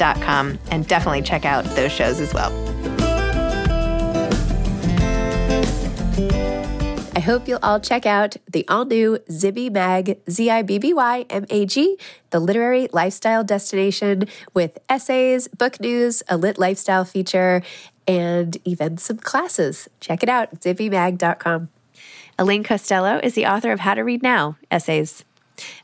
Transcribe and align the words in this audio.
and 0.00 0.86
definitely 0.86 1.22
check 1.22 1.44
out 1.44 1.64
those 1.76 1.92
shows 1.92 2.20
as 2.20 2.32
well. 2.32 2.52
I 7.14 7.20
hope 7.20 7.48
you'll 7.48 7.58
all 7.64 7.80
check 7.80 8.06
out 8.06 8.36
the 8.48 8.64
all 8.68 8.84
new 8.84 9.18
Zibby 9.28 9.72
Mag, 9.72 10.20
Z 10.30 10.50
I 10.50 10.62
B 10.62 10.78
B 10.78 10.94
Y 10.94 11.26
M 11.28 11.46
A 11.50 11.66
G, 11.66 11.98
the 12.30 12.38
literary 12.38 12.88
lifestyle 12.92 13.42
destination 13.42 14.28
with 14.54 14.78
essays, 14.88 15.48
book 15.48 15.80
news, 15.80 16.22
a 16.28 16.36
lit 16.36 16.58
lifestyle 16.58 17.04
feature, 17.04 17.60
and 18.06 18.56
even 18.64 18.98
some 18.98 19.16
classes. 19.18 19.88
Check 19.98 20.22
it 20.22 20.28
out, 20.28 20.60
zibbymag.com. 20.60 21.68
Elaine 22.38 22.62
Castillo 22.62 23.18
is 23.20 23.34
the 23.34 23.46
author 23.46 23.72
of 23.72 23.80
How 23.80 23.94
to 23.94 24.02
Read 24.02 24.22
Now 24.22 24.56
essays. 24.70 25.24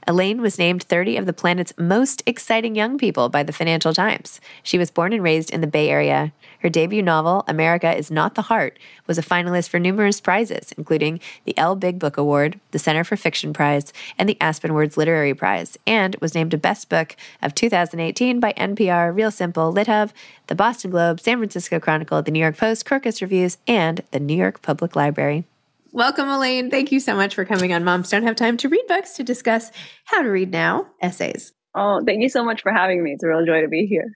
Elaine 0.07 0.41
was 0.41 0.59
named 0.59 0.83
30 0.83 1.17
of 1.17 1.27
the 1.27 1.33
planet's 1.33 1.73
most 1.79 2.23
exciting 2.27 2.75
young 2.75 2.99
people 2.99 3.29
by 3.29 3.43
the 3.43 3.53
Financial 3.53 3.95
Times. 3.95 4.41
She 4.63 4.79
was 4.79 4.91
born 4.91 5.13
and 5.13 5.23
raised 5.23 5.51
in 5.51 5.61
the 5.61 5.67
Bay 5.67 5.89
Area. 5.89 6.33
Her 6.61 6.69
debut 6.71 7.03
novel, 7.03 7.45
America 7.47 7.95
is 7.95 8.11
Not 8.11 8.35
the 8.35 8.43
Heart, 8.43 8.79
was 9.07 9.19
a 9.19 9.23
finalist 9.23 9.69
for 9.69 9.79
numerous 9.79 10.21
prizes, 10.21 10.73
including 10.79 11.21
the 11.45 11.57
L. 11.59 11.77
Big 11.77 11.99
Book 11.99 12.17
Award, 12.17 12.59
the 12.71 12.79
Center 12.79 13.05
for 13.05 13.17
Fiction 13.17 13.53
Prize, 13.53 13.93
and 14.19 14.29
the 14.29 14.41
Aspen 14.41 14.73
Words 14.73 14.97
Literary 14.97 15.35
Prize, 15.35 15.77
and 15.87 16.17
was 16.23 16.35
named 16.35 16.55
a 16.55 16.59
Best 16.59 16.89
Book 16.89 17.17
of 17.43 17.55
2018 17.55 18.41
by 18.41 18.53
NPR, 18.55 19.15
Real 19.15 19.31
Simple, 19.31 19.75
LitHub, 19.75 20.11
the 20.47 20.55
Boston 20.55 20.91
Globe, 20.91 21.21
San 21.21 21.39
Francisco 21.39 21.79
Chronicle, 21.79 22.23
the 22.23 22.31
New 22.31 22.41
York 22.41 22.57
Post, 22.57 22.87
Kirkus 22.87 23.21
Reviews, 23.21 23.59
and 23.67 24.03
the 24.11 24.21
New 24.21 24.37
York 24.37 24.63
Public 24.63 24.97
Library. 24.97 25.45
Welcome, 25.95 26.29
Elaine. 26.29 26.73
Thank 26.73 26.91
you 26.91 26.99
so 26.99 27.15
much 27.15 27.37
for 27.37 27.45
coming 27.45 27.73
on 27.73 27.85
Moms 27.85 28.11
Don't 28.11 28.25
Have 28.25 28.35
Time 28.35 28.57
to 28.57 28.69
Read 28.69 28.85
Books 28.89 29.13
to 29.13 29.23
discuss 29.23 29.71
how 30.07 30.23
to 30.23 30.29
read 30.29 30.51
now 30.51 30.89
essays. 31.01 31.53
Oh, 31.73 32.03
thank 32.05 32.21
you 32.21 32.29
so 32.29 32.45
much 32.45 32.63
for 32.63 32.73
having 32.73 33.05
me. 33.05 33.13
It's 33.13 33.23
a 33.23 33.29
real 33.29 33.47
joy 33.47 33.61
to 33.61 33.69
be 33.69 33.87
here. 33.87 34.11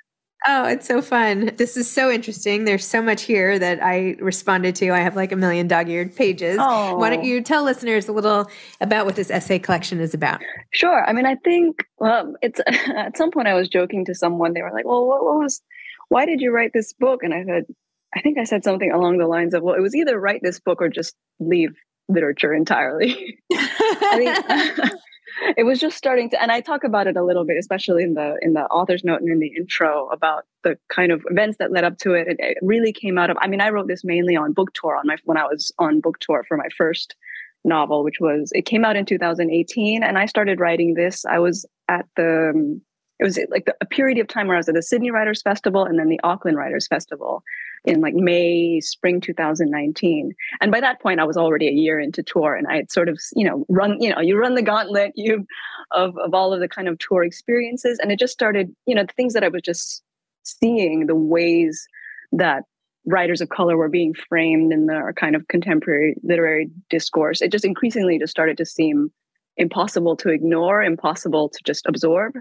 Oh, 0.45 0.65
it's 0.65 0.89
so 0.89 1.01
fun. 1.01 1.53
This 1.57 1.77
is 1.77 1.89
so 1.89 2.11
interesting. 2.11 2.65
There's 2.65 2.85
so 2.85 3.01
much 3.01 3.23
here 3.23 3.61
that 3.61 3.81
I 3.81 4.17
responded 4.19 4.75
to. 4.75 4.91
I 4.91 4.99
have 4.99 5.15
like 5.15 5.31
a 5.31 5.37
million 5.37 5.69
dog 5.69 5.89
eared 5.89 6.17
pages. 6.17 6.59
Oh. 6.61 6.97
Why 6.97 7.11
don't 7.11 7.21
oh. 7.21 7.23
you 7.23 7.43
tell 7.43 7.63
listeners 7.63 8.09
a 8.09 8.13
little 8.13 8.51
about 8.81 9.07
what 9.07 9.15
this 9.15 9.31
essay 9.31 9.61
collection 9.61 10.01
is 10.01 10.15
about? 10.15 10.41
Sure. 10.73 11.09
I 11.09 11.13
mean, 11.13 11.27
I 11.27 11.37
think, 11.37 11.85
well, 11.99 12.35
it's 12.43 12.61
at 12.67 13.17
some 13.17 13.31
point 13.31 13.47
I 13.47 13.55
was 13.55 13.69
joking 13.69 14.05
to 14.07 14.17
someone. 14.17 14.53
They 14.53 14.63
were 14.63 14.73
like, 14.73 14.85
well, 14.85 15.07
what, 15.07 15.25
what 15.25 15.39
was, 15.39 15.63
why 16.09 16.27
did 16.27 16.41
you 16.41 16.51
write 16.51 16.73
this 16.75 16.93
book? 16.93 17.23
And 17.23 17.33
I 17.33 17.45
said, 17.45 17.67
I 18.15 18.21
think 18.21 18.39
I 18.39 18.45
said 18.45 18.65
something 18.65 18.91
along 18.91 19.19
the 19.19 19.27
lines 19.27 19.55
of, 19.55 19.63
well, 19.63 19.75
it 19.75 19.83
was 19.83 19.95
either 19.95 20.19
write 20.19 20.41
this 20.43 20.61
book 20.61 20.81
or 20.81 20.89
just 20.89 21.15
leave 21.41 21.75
literature 22.09 22.55
entirely. 22.55 23.39
I 23.53 24.19
mean, 24.19 24.91
it 25.57 25.65
was 25.65 25.79
just 25.79 25.97
starting 25.97 26.31
to, 26.31 26.43
and 26.43 26.51
I 26.51 26.61
talk 26.61 26.85
about 26.85 27.07
it 27.07 27.17
a 27.17 27.23
little 27.23 27.45
bit, 27.45 27.57
especially 27.59 28.03
in 28.03 28.15
the 28.15 28.37
in 28.41 28.55
the 28.55 28.63
author's 28.63 29.05
note 29.05 29.21
and 29.21 29.31
in 29.31 29.39
the 29.39 29.53
intro 29.57 30.09
about 30.09 30.45
the 30.65 30.79
kind 30.89 31.13
of 31.13 31.23
events 31.31 31.59
that 31.59 31.73
led 31.73 31.85
up 31.85 31.99
to 31.99 32.15
it. 32.15 32.29
It, 32.29 32.37
it 32.39 32.59
really 32.63 32.93
came 32.93 33.19
out 33.19 33.31
of. 33.31 33.37
I 33.41 33.47
mean, 33.47 33.61
I 33.61 33.71
wrote 33.71 33.89
this 33.89 34.05
mainly 34.05 34.37
on 34.37 34.53
book 34.53 34.73
tour 34.75 34.97
on 34.97 35.07
my 35.07 35.17
when 35.25 35.37
I 35.37 35.45
was 35.45 35.73
on 35.79 36.01
book 36.01 36.19
tour 36.21 36.45
for 36.49 36.57
my 36.57 36.69
first 36.77 37.15
novel, 37.65 38.05
which 38.05 38.21
was 38.21 38.51
it 38.55 38.65
came 38.65 38.85
out 38.85 38.97
in 38.97 39.05
2018, 39.05 40.03
and 40.03 40.19
I 40.19 40.27
started 40.27 40.61
writing 40.61 40.95
this. 40.95 41.25
I 41.27 41.39
was 41.39 41.67
at 41.89 42.07
the 42.17 42.53
um, 42.55 42.81
it 43.19 43.25
was 43.25 43.39
like 43.51 43.65
the, 43.65 43.75
a 43.81 43.87
period 43.87 44.19
of 44.19 44.29
time 44.29 44.47
where 44.47 44.57
I 44.57 44.59
was 44.59 44.69
at 44.69 44.75
the 44.75 44.83
Sydney 44.83 45.11
Writers 45.11 45.43
Festival 45.43 45.85
and 45.85 45.99
then 45.99 46.09
the 46.09 46.21
Auckland 46.23 46.57
Writers 46.57 46.87
Festival 46.87 47.43
in 47.85 48.01
like 48.01 48.15
May, 48.15 48.81
spring 48.81 49.21
2019. 49.21 50.35
And 50.61 50.73
by 50.73 50.81
that 50.81 51.01
point, 51.01 51.21
I 51.21 51.25
was 51.25 51.37
already 51.37 51.69
a 51.69 51.73
year 51.73 51.99
into 51.99 52.23
tour, 52.23 52.55
and 52.55 52.67
I 52.67 52.77
had 52.77 52.93
sort 52.93 53.09
of, 53.09 53.19
you 53.35 53.47
know, 53.47 53.65
run, 53.69 54.01
you 54.01 54.11
know, 54.11 54.21
you 54.21 54.39
run 54.39 54.55
the 54.55 54.63
gauntlet, 54.63 55.13
you 55.15 55.47
of 55.91 56.17
of 56.19 56.35
all 56.35 56.53
of 56.53 56.61
the 56.61 56.69
kind 56.69 56.89
of 56.89 56.99
tour 56.99 57.25
experiences, 57.25 57.99
and 58.01 58.13
it 58.13 58.19
just 58.19 58.33
started, 58.33 58.75
you 58.87 58.95
know, 58.95 59.05
the 59.05 59.13
things 59.15 59.35
that 59.35 59.45
I 59.45 59.49
was 59.49 59.63
just 59.63 60.03
seeing, 60.43 61.07
the 61.07 61.15
ways 61.15 61.87
that 62.33 62.65
writers 63.07 63.41
of 63.41 63.49
color 63.49 63.77
were 63.77 63.89
being 63.89 64.15
framed 64.15 64.73
in 64.73 64.87
the 64.87 65.13
kind 65.17 65.35
of 65.35 65.49
contemporary 65.49 66.15
literary 66.23 66.71
discourse, 66.91 67.41
it 67.41 67.51
just 67.51 67.65
increasingly 67.65 68.19
just 68.19 68.31
started 68.31 68.57
to 68.59 68.67
seem 68.67 69.11
impossible 69.57 70.17
to 70.17 70.29
ignore, 70.29 70.83
impossible 70.83 71.49
to 71.49 71.59
just 71.65 71.87
absorb. 71.87 72.35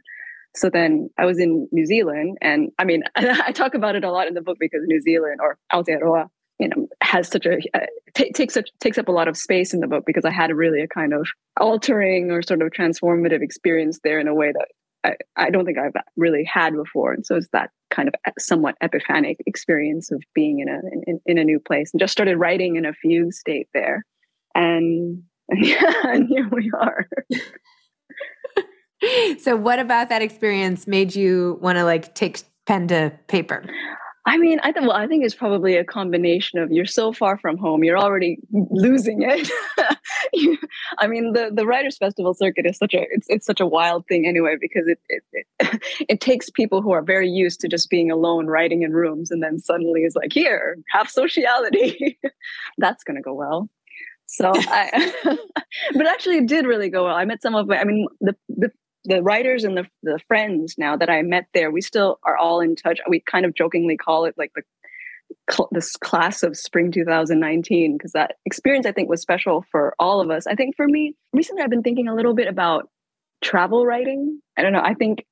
So 0.55 0.69
then 0.69 1.09
I 1.17 1.25
was 1.25 1.39
in 1.39 1.67
New 1.71 1.85
Zealand, 1.85 2.37
and 2.41 2.71
I 2.79 2.83
mean, 2.83 3.03
I 3.15 3.51
talk 3.51 3.73
about 3.73 3.95
it 3.95 4.03
a 4.03 4.11
lot 4.11 4.27
in 4.27 4.33
the 4.33 4.41
book 4.41 4.57
because 4.59 4.81
New 4.85 5.01
Zealand 5.01 5.39
or 5.41 5.57
Aotearoa, 5.71 6.27
you 6.59 6.69
know, 6.69 6.87
has 7.01 7.27
such 7.27 7.45
a 7.45 7.57
uh, 7.73 7.85
t- 8.15 8.31
takes 8.31 8.53
such 8.53 8.69
takes 8.79 8.97
up 8.97 9.07
a 9.07 9.11
lot 9.11 9.27
of 9.27 9.37
space 9.37 9.73
in 9.73 9.79
the 9.79 9.87
book 9.87 10.03
because 10.05 10.25
I 10.25 10.31
had 10.31 10.51
really 10.51 10.81
a 10.81 10.87
kind 10.87 11.13
of 11.13 11.27
altering 11.59 12.31
or 12.31 12.41
sort 12.41 12.61
of 12.61 12.71
transformative 12.71 13.41
experience 13.41 13.99
there 14.03 14.19
in 14.19 14.27
a 14.27 14.33
way 14.33 14.51
that 14.51 14.67
I, 15.03 15.15
I 15.35 15.49
don't 15.49 15.65
think 15.65 15.77
I've 15.77 15.93
really 16.15 16.43
had 16.43 16.75
before. 16.75 17.13
And 17.13 17.25
so 17.25 17.35
it's 17.35 17.47
that 17.53 17.69
kind 17.89 18.09
of 18.09 18.15
somewhat 18.37 18.75
epiphanic 18.81 19.37
experience 19.45 20.11
of 20.11 20.21
being 20.33 20.59
in 20.59 20.69
a 20.69 20.79
in, 21.05 21.19
in 21.25 21.37
a 21.37 21.43
new 21.43 21.59
place 21.59 21.91
and 21.93 21.99
just 21.99 22.11
started 22.11 22.37
writing 22.37 22.75
in 22.75 22.85
a 22.85 22.93
fugue 22.93 23.33
state 23.33 23.67
there. 23.73 24.03
And, 24.55 25.23
and 25.49 25.65
yeah, 25.65 25.93
and 26.05 26.27
here 26.27 26.49
we 26.49 26.71
are. 26.73 27.07
so 29.39 29.55
what 29.55 29.79
about 29.79 30.09
that 30.09 30.21
experience 30.21 30.87
made 30.87 31.15
you 31.15 31.57
want 31.61 31.77
to 31.77 31.83
like 31.83 32.15
take 32.15 32.41
pen 32.65 32.87
to 32.87 33.11
paper? 33.27 33.63
I 34.27 34.37
mean, 34.37 34.59
I 34.61 34.73
think 34.73 34.87
well, 34.87 34.97
I 34.97 35.07
think 35.07 35.23
it's 35.23 35.33
probably 35.33 35.77
a 35.77 35.85
combination 35.85 36.59
of 36.59 36.69
you're 36.69 36.85
so 36.85 37.13
far 37.13 37.37
from 37.37 37.57
home, 37.57 37.85
you're 37.85 37.97
already 37.97 38.37
losing 38.51 39.21
it. 39.21 39.49
I 40.97 41.07
mean, 41.07 41.31
the 41.31 41.49
the 41.53 41.65
Writers 41.65 41.97
Festival 41.97 42.33
circuit 42.33 42.65
is 42.65 42.77
such 42.77 42.93
a 42.93 43.05
it's 43.09 43.25
it's 43.29 43.45
such 43.45 43.61
a 43.61 43.65
wild 43.65 44.05
thing 44.07 44.27
anyway 44.27 44.57
because 44.59 44.85
it 44.85 44.99
it, 45.07 45.23
it 45.31 45.81
it 46.09 46.21
takes 46.21 46.49
people 46.49 46.81
who 46.81 46.91
are 46.91 47.01
very 47.01 47.29
used 47.29 47.61
to 47.61 47.69
just 47.69 47.89
being 47.89 48.11
alone 48.11 48.47
writing 48.47 48.81
in 48.81 48.91
rooms, 48.91 49.31
and 49.31 49.41
then 49.41 49.59
suddenly 49.59 50.01
is 50.01 50.15
like, 50.15 50.33
here, 50.33 50.77
have 50.91 51.09
sociality. 51.09 52.19
That's 52.77 53.05
gonna 53.05 53.21
go 53.21 53.33
well. 53.33 53.69
So 54.25 54.51
I, 54.53 55.13
but 55.93 56.05
actually, 56.05 56.39
it 56.39 56.47
did 56.47 56.65
really 56.65 56.89
go 56.89 57.05
well. 57.05 57.15
I 57.15 57.23
met 57.23 57.41
some 57.41 57.55
of 57.55 57.67
my, 57.67 57.79
I 57.79 57.85
mean, 57.85 58.07
the 58.19 58.35
the 58.49 58.71
the 59.07 59.23
writers 59.23 59.63
and 59.63 59.77
the, 59.77 59.85
the 60.03 60.19
friends 60.27 60.75
now 60.77 60.97
that 60.97 61.09
I 61.09 61.21
met 61.21 61.45
there, 61.53 61.71
we 61.71 61.81
still 61.81 62.19
are 62.23 62.37
all 62.37 62.59
in 62.59 62.75
touch. 62.75 62.99
We 63.07 63.21
kind 63.21 63.45
of 63.45 63.55
jokingly 63.55 63.95
call 63.95 64.25
it 64.25 64.35
like 64.37 64.51
the 64.53 64.63
cl- 65.49 65.69
this 65.71 65.95
class 65.95 66.43
of 66.43 66.57
spring 66.57 66.91
2019 66.91 67.97
because 67.97 68.11
that 68.11 68.35
experience 68.45 68.85
I 68.85 68.91
think 68.91 69.09
was 69.09 69.21
special 69.21 69.65
for 69.71 69.95
all 69.97 70.19
of 70.19 70.29
us. 70.29 70.45
I 70.45 70.55
think 70.55 70.75
for 70.75 70.87
me, 70.87 71.15
recently 71.33 71.63
I've 71.63 71.69
been 71.69 71.83
thinking 71.83 72.09
a 72.09 72.15
little 72.15 72.33
bit 72.33 72.47
about 72.47 72.89
travel 73.41 73.85
writing. 73.85 74.41
I 74.57 74.61
don't 74.61 74.73
know. 74.73 74.83
I 74.83 74.93
think 74.93 75.25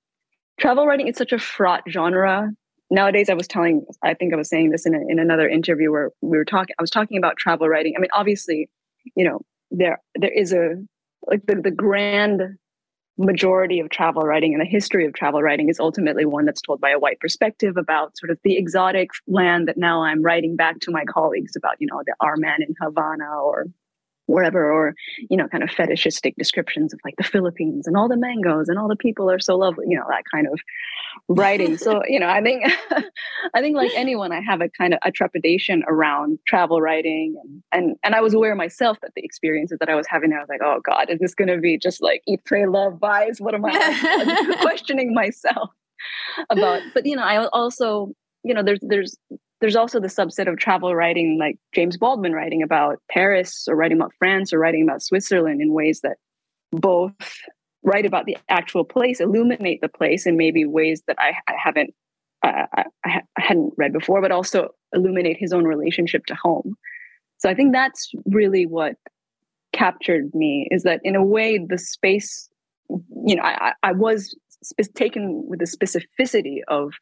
travel 0.58 0.88
writing 0.88 1.08
is 1.10 1.18
such 1.18 1.34
a 1.34 1.40
fraught 1.40 1.84
genre. 1.90 2.52
Nowadays, 2.90 3.30
I 3.30 3.34
was 3.34 3.48
telling, 3.48 3.86
I 4.04 4.14
think 4.14 4.34
I 4.34 4.38
was 4.38 4.48
saying 4.48 4.70
this 4.70 4.86
in, 4.86 4.96
a, 4.96 5.00
in 5.10 5.20
another 5.20 5.50
interview 5.50 5.92
where 5.92 6.12
we 6.22 6.38
were 6.38 6.46
talking, 6.46 6.76
I 6.80 6.84
was 6.84 6.92
talking 6.92 7.18
about 7.18 7.36
travel 7.36 7.68
writing. 7.68 7.94
I 7.98 8.00
mean, 8.00 8.12
obviously, 8.14 8.70
you 9.16 9.28
know, 9.28 9.42
there 9.72 10.00
there 10.16 10.32
is 10.32 10.54
a 10.54 10.76
like 11.28 11.46
the, 11.48 11.56
the 11.56 11.72
grand 11.72 12.42
majority 13.18 13.80
of 13.80 13.90
travel 13.90 14.24
writing 14.24 14.54
and 14.54 14.62
the 14.62 14.66
history 14.66 15.06
of 15.06 15.14
travel 15.14 15.42
writing 15.42 15.70
is 15.70 15.80
ultimately 15.80 16.26
one 16.26 16.46
that's 16.46 16.62
told 16.62 16.82
by 16.82 16.90
a 16.90 17.00
white 17.00 17.20
perspective 17.20 17.78
about 17.78 18.18
sort 18.18 18.30
of 18.30 18.38
the 18.44 18.58
exotic 18.58 19.10
land 19.28 19.68
that 19.68 19.78
now 19.78 20.04
I'm 20.04 20.22
writing 20.22 20.56
back 20.56 20.80
to 20.82 20.92
my 20.92 21.06
colleagues 21.06 21.56
about, 21.56 21.76
you 21.80 21.88
know, 21.88 22.02
the 22.06 22.16
Our 22.20 22.36
Man 22.36 22.62
in 22.62 22.76
Havana 22.82 23.30
or 23.42 23.68
wherever 24.28 24.72
or 24.72 24.96
you 25.30 25.38
know 25.38 25.48
kind 25.48 25.64
of 25.64 25.70
fetishistic 25.70 26.36
descriptions 26.38 26.94
of 26.94 27.00
like 27.04 27.16
the 27.18 27.24
philippines 27.24 27.88
and 27.88 27.96
all 27.96 28.08
the 28.08 28.18
mangoes 28.18 28.68
and 28.70 28.80
all 28.80 28.88
the 28.88 28.96
people 28.96 29.30
are 29.30 29.40
so 29.40 29.56
lovely 29.56 29.86
you 29.88 29.98
know 29.98 30.06
that 30.10 30.24
kind 30.32 30.48
of 30.48 30.60
writing. 31.28 31.78
So 31.78 32.02
you 32.08 32.20
know 32.20 32.28
i 32.28 32.42
think 32.42 32.64
i 33.54 33.62
think 33.62 33.76
like 33.76 33.92
anyone 33.96 34.32
i 34.32 34.42
have 34.42 34.62
a 34.62 34.70
kind 34.70 34.94
of 34.94 35.00
a 35.04 35.12
trepidation 35.12 35.84
around 35.88 36.40
travel 36.48 36.82
writing 36.82 37.36
and 37.44 37.64
and 37.72 37.96
and 38.04 38.16
i 38.16 38.22
was 38.22 38.34
aware 38.34 38.56
myself 38.56 38.98
that 39.02 39.12
the 39.16 39.24
experiences 39.24 39.80
that 39.80 39.90
i 39.90 39.96
was 39.96 40.08
having 40.10 40.34
i 40.34 40.40
was 40.40 40.50
like 40.50 40.62
oh 40.64 40.80
god 40.84 41.10
is 41.10 41.20
this 41.20 41.34
going 41.34 41.48
to 41.48 41.58
be 41.58 41.78
just 41.78 42.02
like 42.02 42.22
eat 42.28 42.44
pray 42.46 42.66
love 42.66 42.94
vibes 42.94 43.40
what 43.40 43.54
am 43.54 43.66
i 43.66 44.58
questioning 44.62 45.14
myself 45.14 45.70
about? 46.50 46.82
But 46.94 47.06
you 47.06 47.16
know 47.16 47.24
i 47.24 47.46
also 47.48 48.14
you 48.44 48.54
know 48.54 48.64
there's 48.64 48.80
there's 48.82 49.18
there's 49.62 49.76
also 49.76 50.00
the 50.00 50.08
subset 50.08 50.48
of 50.48 50.58
travel 50.58 50.94
writing 50.94 51.38
like 51.40 51.58
James 51.74 51.98
Baldwin 51.98 52.34
writing 52.34 52.62
about 52.62 53.00
Paris 53.10 53.68
or 53.68 53.76
writing 53.76 53.98
about 53.98 54.14
France 54.20 54.52
or 54.52 54.60
writing 54.60 54.84
about 54.84 55.02
Switzerland 55.02 55.62
in 55.62 55.74
ways 55.74 56.02
that 56.02 56.18
both 56.72 57.14
write 57.84 58.06
about 58.06 58.26
the 58.26 58.38
actual 58.50 58.84
place, 58.84 59.20
illuminate 59.20 59.80
the 59.82 59.88
place 59.88 60.26
in 60.26 60.38
maybe 60.38 60.66
ways 60.66 61.04
that 61.08 61.16
I, 61.20 61.34
I 61.48 61.54
haven't 61.64 61.94
uh, 62.44 62.66
I, 62.74 62.84
I, 63.06 63.22
hadn't 63.38 63.74
read 63.78 63.94
before, 63.94 64.22
but 64.22 64.32
also 64.32 64.70
illuminate 64.94 65.38
his 65.40 65.54
own 65.54 65.66
relationship 65.66 66.26
to 66.28 66.36
home. 66.36 66.76
So 67.38 67.50
I 67.50 67.56
think 67.56 67.74
that's 67.74 68.12
really 68.26 68.66
what 68.66 68.96
captured 69.74 70.34
me 70.34 70.68
is 70.72 70.84
that 70.84 71.00
in 71.04 71.16
a 71.16 71.24
way 71.24 71.58
the 71.58 71.78
space, 71.78 72.50
you 72.90 73.36
know, 73.36 73.44
I, 73.44 73.74
I 73.84 73.92
was 73.94 74.36
sp- 74.64 74.94
taken 74.96 75.44
with 75.48 75.60
the 75.60 75.66
specificity 75.66 76.60
of 76.68 76.94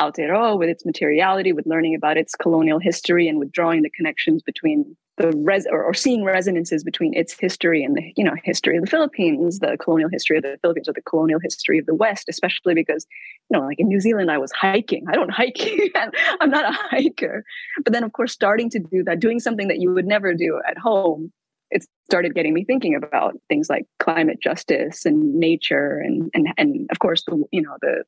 Aotearoa 0.00 0.58
with 0.58 0.68
its 0.68 0.86
materiality, 0.86 1.52
with 1.52 1.66
learning 1.66 1.94
about 1.94 2.16
its 2.16 2.34
colonial 2.34 2.78
history, 2.78 3.28
and 3.28 3.38
with 3.38 3.52
drawing 3.52 3.82
the 3.82 3.90
connections 3.90 4.42
between 4.42 4.96
the 5.18 5.32
res 5.44 5.66
or, 5.70 5.84
or, 5.84 5.92
seeing 5.92 6.24
resonances 6.24 6.82
between 6.82 7.12
its 7.12 7.38
history 7.38 7.84
and 7.84 7.94
the 7.96 8.12
you 8.16 8.24
know 8.24 8.34
history 8.42 8.76
of 8.76 8.84
the 8.84 8.90
Philippines, 8.90 9.58
the 9.58 9.76
colonial 9.78 10.08
history 10.10 10.38
of 10.38 10.42
the 10.42 10.56
Philippines, 10.62 10.88
or 10.88 10.94
the 10.94 11.02
colonial 11.02 11.38
history 11.42 11.78
of 11.78 11.84
the 11.84 11.94
West, 11.94 12.26
especially 12.28 12.72
because 12.72 13.06
you 13.50 13.58
know, 13.58 13.66
like 13.66 13.78
in 13.78 13.88
New 13.88 14.00
Zealand, 14.00 14.30
I 14.30 14.38
was 14.38 14.52
hiking. 14.52 15.04
I 15.08 15.14
don't 15.14 15.30
hike. 15.30 15.60
I'm 16.40 16.50
not 16.50 16.72
a 16.72 16.72
hiker. 16.72 17.44
But 17.84 17.92
then, 17.92 18.04
of 18.04 18.12
course, 18.12 18.32
starting 18.32 18.70
to 18.70 18.78
do 18.78 19.04
that, 19.04 19.20
doing 19.20 19.40
something 19.40 19.68
that 19.68 19.80
you 19.80 19.92
would 19.92 20.06
never 20.06 20.32
do 20.34 20.60
at 20.66 20.78
home, 20.78 21.30
it 21.70 21.86
started 22.08 22.34
getting 22.34 22.54
me 22.54 22.64
thinking 22.64 22.94
about 22.94 23.34
things 23.48 23.68
like 23.68 23.84
climate 23.98 24.38
justice 24.42 25.04
and 25.04 25.34
nature, 25.34 25.98
and 25.98 26.30
and 26.32 26.48
and 26.56 26.88
of 26.90 26.98
course, 27.00 27.24
the 27.24 27.44
you 27.52 27.60
know 27.60 27.76
the 27.82 28.04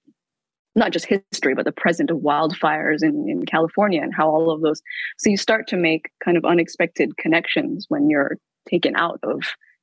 not 0.75 0.93
just 0.93 1.07
history, 1.07 1.55
but 1.55 1.65
the 1.65 1.73
present 1.73 2.11
of 2.11 2.19
wildfires 2.19 3.03
in, 3.03 3.29
in 3.29 3.45
California 3.45 4.03
and 4.03 4.15
how 4.15 4.29
all 4.29 4.51
of 4.51 4.63
those. 4.63 4.83
So 5.19 5.31
you 5.31 5.37
start 5.37 5.67
to 5.69 5.77
make 5.77 6.11
kind 6.25 6.37
of 6.37 6.45
unexpected 6.45 7.17
connections 7.17 7.87
when 7.89 8.09
you're 8.09 8.39
taken 8.69 8.97
out 8.97 9.21
of 9.23 9.43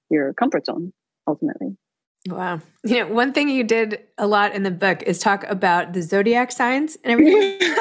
your 0.09 0.33
comfort 0.33 0.65
zone, 0.65 0.93
ultimately. 1.27 1.77
Wow. 2.27 2.59
You 2.83 2.99
know, 2.99 3.07
one 3.07 3.33
thing 3.33 3.49
you 3.49 3.63
did 3.63 4.01
a 4.17 4.27
lot 4.27 4.53
in 4.53 4.63
the 4.63 4.71
book 4.71 5.03
is 5.03 5.19
talk 5.19 5.45
about 5.45 5.93
the 5.93 6.01
zodiac 6.01 6.51
signs 6.51 6.97
and 7.03 7.13
everything. 7.13 7.59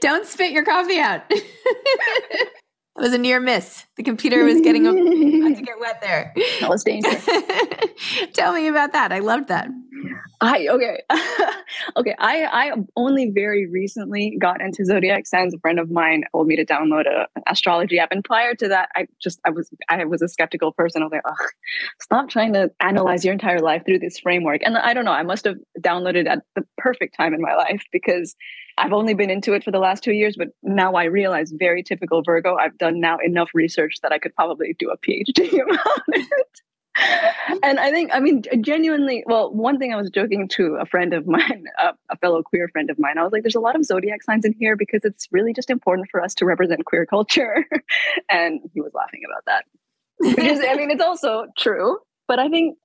Don't 0.00 0.26
spit 0.26 0.52
your 0.52 0.64
coffee 0.64 0.98
out. 0.98 1.22
it 1.30 2.52
was 2.96 3.12
a 3.12 3.18
near 3.18 3.40
miss. 3.40 3.84
The 3.96 4.02
computer 4.02 4.44
was 4.44 4.60
getting 4.60 4.84
to 4.84 5.62
get 5.62 5.80
wet 5.80 6.00
there. 6.00 6.34
That 6.60 6.68
was 6.68 6.84
dangerous. 6.84 7.24
Tell 8.32 8.52
me 8.52 8.68
about 8.68 8.92
that. 8.92 9.12
I 9.12 9.20
loved 9.20 9.48
that. 9.48 9.68
I 10.42 10.68
okay, 10.68 11.02
okay. 11.96 12.14
I 12.18 12.44
I 12.44 12.72
only 12.96 13.30
very 13.30 13.66
recently 13.66 14.38
got 14.40 14.62
into 14.62 14.86
zodiac 14.86 15.26
signs. 15.26 15.52
A 15.52 15.58
friend 15.58 15.78
of 15.78 15.90
mine 15.90 16.24
told 16.32 16.46
me 16.46 16.56
to 16.56 16.64
download 16.64 17.06
a, 17.06 17.26
an 17.36 17.42
astrology 17.46 17.98
app, 17.98 18.10
and 18.10 18.24
prior 18.24 18.54
to 18.54 18.68
that, 18.68 18.88
I 18.96 19.06
just 19.20 19.38
I 19.44 19.50
was 19.50 19.70
I 19.90 20.02
was 20.06 20.22
a 20.22 20.28
skeptical 20.28 20.72
person. 20.72 21.02
I 21.02 21.06
was 21.06 21.12
like, 21.12 21.22
stop 22.00 22.30
trying 22.30 22.54
to 22.54 22.70
analyze 22.80 23.22
your 23.22 23.32
entire 23.32 23.60
life 23.60 23.82
through 23.84 23.98
this 23.98 24.18
framework. 24.18 24.62
And 24.64 24.78
I 24.78 24.94
don't 24.94 25.04
know. 25.04 25.12
I 25.12 25.24
must 25.24 25.44
have 25.44 25.56
downloaded 25.78 26.26
at 26.26 26.42
the 26.54 26.64
perfect 26.78 27.16
time 27.16 27.34
in 27.34 27.42
my 27.42 27.54
life 27.54 27.82
because 27.92 28.34
I've 28.78 28.94
only 28.94 29.12
been 29.12 29.28
into 29.28 29.52
it 29.52 29.62
for 29.62 29.72
the 29.72 29.78
last 29.78 30.02
two 30.02 30.12
years, 30.12 30.36
but 30.38 30.48
now 30.62 30.94
I 30.94 31.04
realize 31.04 31.52
very 31.54 31.82
typical 31.82 32.22
Virgo. 32.22 32.56
I've 32.56 32.78
done 32.78 32.98
now 32.98 33.18
enough 33.22 33.50
research 33.52 33.96
that 34.02 34.12
I 34.12 34.18
could 34.18 34.34
probably 34.34 34.74
do 34.78 34.90
a 34.90 34.96
PhD 34.96 35.52
about 35.62 36.02
it 36.08 36.60
and 37.62 37.78
I 37.78 37.90
think, 37.90 38.10
I 38.12 38.20
mean, 38.20 38.42
genuinely, 38.60 39.22
well, 39.26 39.52
one 39.52 39.78
thing 39.78 39.92
I 39.92 39.96
was 39.96 40.10
joking 40.10 40.48
to 40.48 40.76
a 40.80 40.86
friend 40.86 41.12
of 41.12 41.26
mine, 41.26 41.64
a, 41.78 41.82
uh, 41.88 41.92
a, 42.10 42.16
fellow 42.16 42.42
queer 42.42 42.68
friend 42.68 42.90
of 42.90 42.98
mine, 42.98 43.18
I 43.18 43.22
was 43.22 43.32
like, 43.32 43.42
there's 43.42 43.54
a 43.54 43.60
lot 43.60 43.76
of 43.76 43.84
zodiac 43.84 44.22
signs 44.22 44.44
in 44.44 44.54
here 44.58 44.76
because 44.76 45.04
it's 45.04 45.28
really 45.30 45.52
just 45.52 45.70
important 45.70 46.08
for 46.10 46.22
us 46.22 46.34
to 46.36 46.44
represent 46.44 46.84
queer 46.84 47.06
culture. 47.06 47.66
and 48.30 48.60
he 48.72 48.80
was 48.80 48.92
laughing 48.94 49.20
about 49.24 49.44
that. 49.46 49.64
Is, 50.42 50.60
I 50.68 50.74
mean, 50.74 50.90
it's 50.90 51.02
also 51.02 51.46
true, 51.56 51.98
but 52.28 52.38
I 52.38 52.48
think, 52.48 52.76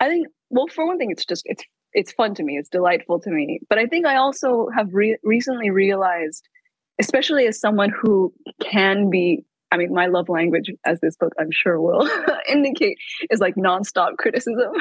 I 0.00 0.08
think, 0.08 0.28
well, 0.50 0.68
for 0.68 0.86
one 0.86 0.98
thing, 0.98 1.10
it's 1.10 1.24
just, 1.24 1.42
it's, 1.46 1.64
it's 1.92 2.12
fun 2.12 2.34
to 2.36 2.42
me. 2.42 2.56
It's 2.56 2.68
delightful 2.68 3.20
to 3.20 3.30
me. 3.30 3.60
But 3.68 3.78
I 3.78 3.86
think 3.86 4.06
I 4.06 4.16
also 4.16 4.68
have 4.74 4.88
re- 4.92 5.18
recently 5.24 5.70
realized, 5.70 6.48
especially 7.00 7.46
as 7.46 7.60
someone 7.60 7.90
who 7.90 8.32
can 8.60 9.10
be 9.10 9.44
I 9.72 9.78
mean, 9.78 9.92
my 9.92 10.06
love 10.06 10.28
language, 10.28 10.70
as 10.84 11.00
this 11.00 11.16
book 11.16 11.32
I'm 11.40 11.50
sure 11.50 11.80
will 11.80 12.08
indicate, 12.48 12.98
is 13.30 13.40
like 13.40 13.54
nonstop 13.54 14.18
criticism. 14.18 14.72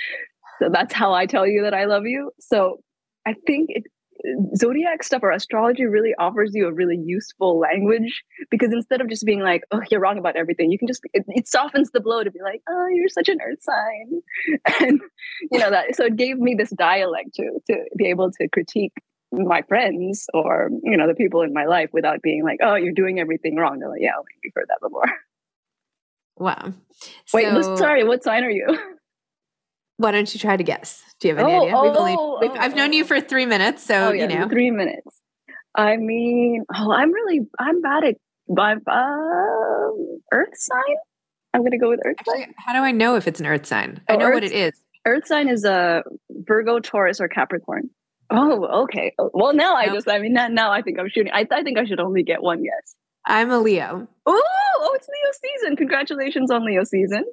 so 0.58 0.70
that's 0.72 0.94
how 0.94 1.12
I 1.12 1.26
tell 1.26 1.46
you 1.46 1.62
that 1.62 1.74
I 1.74 1.84
love 1.84 2.06
you. 2.06 2.32
So 2.40 2.80
I 3.26 3.34
think 3.46 3.68
it, 3.68 3.84
zodiac 4.56 5.02
stuff 5.02 5.22
or 5.22 5.30
astrology 5.30 5.84
really 5.84 6.14
offers 6.18 6.50
you 6.54 6.66
a 6.66 6.72
really 6.72 6.96
useful 6.96 7.58
language 7.58 8.24
because 8.50 8.72
instead 8.72 9.00
of 9.00 9.08
just 9.08 9.24
being 9.24 9.40
like, 9.40 9.62
oh, 9.70 9.82
you're 9.90 10.00
wrong 10.00 10.18
about 10.18 10.34
everything, 10.34 10.70
you 10.70 10.78
can 10.78 10.88
just, 10.88 11.02
it, 11.12 11.24
it 11.28 11.46
softens 11.46 11.90
the 11.90 12.00
blow 12.00 12.24
to 12.24 12.30
be 12.30 12.40
like, 12.42 12.62
oh, 12.68 12.86
you're 12.92 13.08
such 13.08 13.28
an 13.28 13.38
earth 13.42 13.62
sign. 13.62 14.22
And, 14.80 15.00
you 15.50 15.58
know, 15.58 15.70
that, 15.70 15.94
so 15.94 16.06
it 16.06 16.16
gave 16.16 16.38
me 16.38 16.54
this 16.54 16.70
dialect 16.70 17.34
to, 17.34 17.50
to 17.66 17.84
be 17.96 18.06
able 18.06 18.30
to 18.32 18.48
critique 18.48 18.92
my 19.32 19.62
friends 19.62 20.26
or 20.32 20.70
you 20.82 20.96
know 20.96 21.06
the 21.06 21.14
people 21.14 21.42
in 21.42 21.52
my 21.52 21.66
life 21.66 21.90
without 21.92 22.22
being 22.22 22.42
like, 22.44 22.58
oh, 22.62 22.74
you're 22.74 22.92
doing 22.92 23.20
everything 23.20 23.56
wrong. 23.56 23.78
They're 23.78 23.88
like, 23.88 24.00
yeah, 24.00 24.12
we've 24.42 24.52
heard 24.54 24.66
that 24.68 24.80
before. 24.80 25.04
Wow. 26.36 26.72
Wait, 27.34 27.46
so, 27.50 27.76
sorry, 27.76 28.04
what 28.04 28.22
sign 28.22 28.44
are 28.44 28.50
you? 28.50 28.66
Why 29.96 30.12
don't 30.12 30.32
you 30.32 30.38
try 30.38 30.56
to 30.56 30.62
guess? 30.62 31.02
Do 31.18 31.26
you 31.26 31.34
have 31.34 31.44
any 31.44 31.52
oh, 31.52 31.62
idea? 31.62 31.82
We've 31.82 31.96
only, 31.96 32.16
oh, 32.16 32.38
oh, 32.40 32.56
I've 32.56 32.76
known 32.76 32.92
you 32.92 33.02
oh. 33.02 33.06
for 33.08 33.20
three 33.20 33.46
minutes, 33.46 33.84
so 33.84 34.10
oh, 34.10 34.12
yeah, 34.12 34.28
you 34.28 34.38
know, 34.38 34.48
three 34.48 34.70
minutes. 34.70 35.20
I 35.74 35.96
mean, 35.96 36.64
oh, 36.72 36.92
I'm 36.92 37.12
really, 37.12 37.40
I'm 37.58 37.82
bad 37.82 38.04
at 38.04 38.14
by 38.48 38.74
uh, 38.74 39.90
Earth 40.32 40.54
sign. 40.54 40.96
I'm 41.52 41.62
going 41.62 41.72
to 41.72 41.78
go 41.78 41.88
with 41.88 42.00
Earth 42.04 42.16
Actually, 42.20 42.42
sign. 42.42 42.54
How 42.56 42.72
do 42.72 42.80
I 42.80 42.92
know 42.92 43.16
if 43.16 43.26
it's 43.26 43.40
an 43.40 43.46
Earth 43.46 43.66
sign? 43.66 44.00
I 44.08 44.16
know 44.16 44.26
Earth, 44.26 44.34
what 44.34 44.44
it 44.44 44.52
is. 44.52 44.72
Earth 45.06 45.26
sign 45.26 45.48
is 45.48 45.64
a 45.64 46.04
Virgo, 46.30 46.78
Taurus, 46.78 47.20
or 47.20 47.28
Capricorn. 47.28 47.90
Oh, 48.30 48.82
okay. 48.82 49.14
Well, 49.18 49.54
now 49.54 49.74
I 49.74 49.86
just, 49.86 50.08
I 50.08 50.18
mean, 50.18 50.34
now 50.34 50.70
I 50.70 50.82
think 50.82 50.98
I'm 50.98 51.08
shooting. 51.08 51.32
I, 51.32 51.46
I 51.50 51.62
think 51.62 51.78
I 51.78 51.84
should 51.84 52.00
only 52.00 52.22
get 52.22 52.42
one 52.42 52.62
yes. 52.62 52.94
I'm 53.26 53.50
a 53.50 53.58
Leo. 53.58 54.06
Oh, 54.26 54.42
oh, 54.76 54.92
it's 54.94 55.08
Leo 55.08 55.50
season. 55.52 55.76
Congratulations 55.76 56.50
on 56.50 56.64
Leo 56.64 56.84
season. 56.84 57.24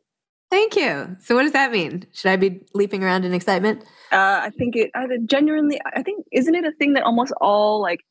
Thank 0.52 0.75
you. 0.75 1.16
So, 1.20 1.36
what 1.36 1.44
does 1.44 1.54
that 1.54 1.72
mean? 1.72 2.06
Should 2.14 2.30
I 2.32 2.36
be 2.36 2.62
leaping 2.74 3.04
around 3.04 3.25
in 3.25 3.34
excitement? 3.34 3.84
Uh, 4.12 4.42
I 4.44 4.52
think 4.58 4.75
it. 4.75 4.92
I 4.96 5.06
genuinely. 5.25 5.80
I 5.86 6.04
think 6.04 6.25
isn't 6.32 6.54
it 6.54 6.64
a 6.66 6.72
thing 6.72 6.94
that 6.94 7.04
almost 7.04 7.34
all 7.42 7.82
like 7.82 8.02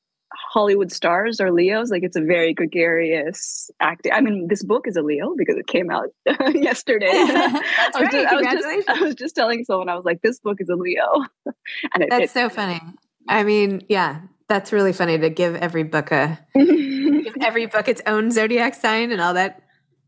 Hollywood 0.53 0.93
stars 0.93 1.41
are 1.41 1.51
Leos? 1.51 1.91
Like 1.91 2.03
it's 2.03 2.17
a 2.17 2.21
very 2.21 2.55
gregarious 2.55 3.71
acting. 3.81 4.13
I 4.13 4.21
mean, 4.21 4.49
this 4.49 4.63
book 4.63 4.87
is 4.87 4.97
a 4.97 5.03
Leo 5.03 5.35
because 5.37 5.57
it 5.57 5.67
came 5.67 5.91
out 5.91 6.09
yesterday. 6.55 7.07
That's 7.13 7.97
I 7.97 8.03
right. 8.03 8.13
Just. 8.13 8.33
I 8.33 8.37
was, 8.37 8.47
just, 8.65 8.89
I 8.89 9.01
was 9.01 9.15
just 9.15 9.35
telling 9.35 9.65
someone 9.65 9.89
I 9.89 9.95
was 9.95 10.05
like, 10.05 10.23
this 10.23 10.41
book 10.41 10.61
is 10.61 10.69
a 10.69 10.77
Leo, 10.77 11.25
and 11.95 12.05
it, 12.05 12.11
that's 12.11 12.25
it, 12.25 12.31
so 12.31 12.49
funny. 12.49 12.81
I 13.29 13.43
mean, 13.43 13.85
yeah, 13.89 14.21
that's 14.49 14.73
really 14.73 14.93
funny 14.93 15.19
to 15.19 15.31
give 15.31 15.55
every 15.57 15.83
book 15.83 16.13
a 16.13 16.39
give 16.55 17.35
every 17.41 17.67
book 17.67 17.89
its 17.89 18.03
own 18.07 18.31
zodiac 18.31 18.75
sign 18.75 19.13
and 19.13 19.21
all 19.21 19.35
that 19.35 19.63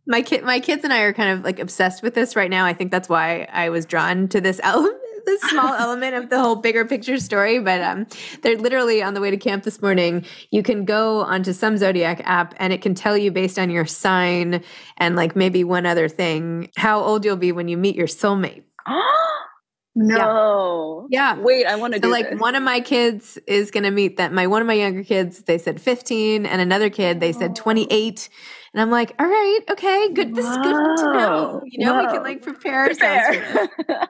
my 0.06 0.23
kid 0.23 0.45
my 0.45 0.61
kids 0.61 0.85
and 0.85 0.92
I 0.92 1.00
are 1.00 1.12
kind 1.12 1.30
of 1.38 1.45
like 1.45 1.59
obsessed 1.59 2.02
with 2.02 2.14
this 2.14 2.37
right 2.37 2.50
now. 2.50 2.64
I 2.64 2.75
think 2.75 2.90
that's 2.90 3.09
why 3.09 3.49
I 3.52 3.71
was 3.71 3.87
drawn 3.87 4.28
to 4.28 4.40
this 4.40 4.61
element 4.62 4.97
this 5.26 5.40
small 5.42 5.75
element 5.78 6.14
of 6.14 6.30
the 6.30 6.40
whole 6.40 6.56
bigger 6.56 6.85
picture 6.85 7.18
story. 7.18 7.59
But 7.59 7.83
um, 7.83 8.06
they're 8.42 8.56
literally 8.56 9.02
on 9.02 9.14
the 9.14 9.21
way 9.21 9.30
to 9.30 9.37
camp 9.37 9.64
this 9.64 9.83
morning. 9.83 10.25
You 10.50 10.62
can 10.62 10.85
go 10.85 11.21
onto 11.21 11.52
some 11.52 11.76
Zodiac 11.76 12.23
app 12.25 12.54
and 12.56 12.73
it 12.73 12.80
can 12.80 12.95
tell 12.95 13.16
you 13.16 13.30
based 13.30 13.59
on 13.59 13.71
your 13.71 13.85
sign 13.85 14.62
and 14.97 15.16
like 15.16 15.37
maybe 15.37 15.64
one 15.64 15.87
other 15.87 16.09
thing 16.09 16.71
how 16.76 17.00
old 17.00 17.25
you'll 17.25 17.37
be 17.37 17.52
when 17.52 17.68
you 17.68 17.76
meet 17.76 17.97
your 17.97 18.06
soulmate. 18.06 18.62
no. 19.95 21.06
Yeah. 21.11 21.37
yeah. 21.37 21.42
Wait, 21.42 21.66
I 21.66 21.76
want 21.76 21.95
to 21.95 22.00
so 22.00 22.09
like 22.09 22.30
this. 22.30 22.40
one 22.40 22.54
of 22.54 22.62
my 22.62 22.80
kids 22.80 23.38
is 23.47 23.71
going 23.71 23.85
to 23.85 23.90
meet 23.90 24.16
that 24.18 24.33
my 24.33 24.47
one 24.47 24.61
of 24.61 24.66
my 24.66 24.75
younger 24.75 25.02
kids 25.02 25.42
they 25.42 25.59
said 25.59 25.80
15 25.80 26.47
and 26.47 26.61
another 26.61 26.90
kid 26.90 27.21
they 27.21 27.33
said 27.33 27.56
28 27.56 28.28
and 28.76 28.83
I'm 28.83 28.90
like, 28.90 29.14
all 29.18 29.26
right, 29.26 29.61
okay, 29.71 30.12
good. 30.12 30.35
This 30.35 30.45
is 30.45 30.56
good 30.59 30.75
to 30.75 31.12
know. 31.14 31.62
You 31.64 31.87
know, 31.87 31.95
Whoa. 31.95 32.00
we 32.02 32.12
can 32.12 32.23
like 32.23 32.42
prepare, 32.42 32.85
prepare. 32.88 33.71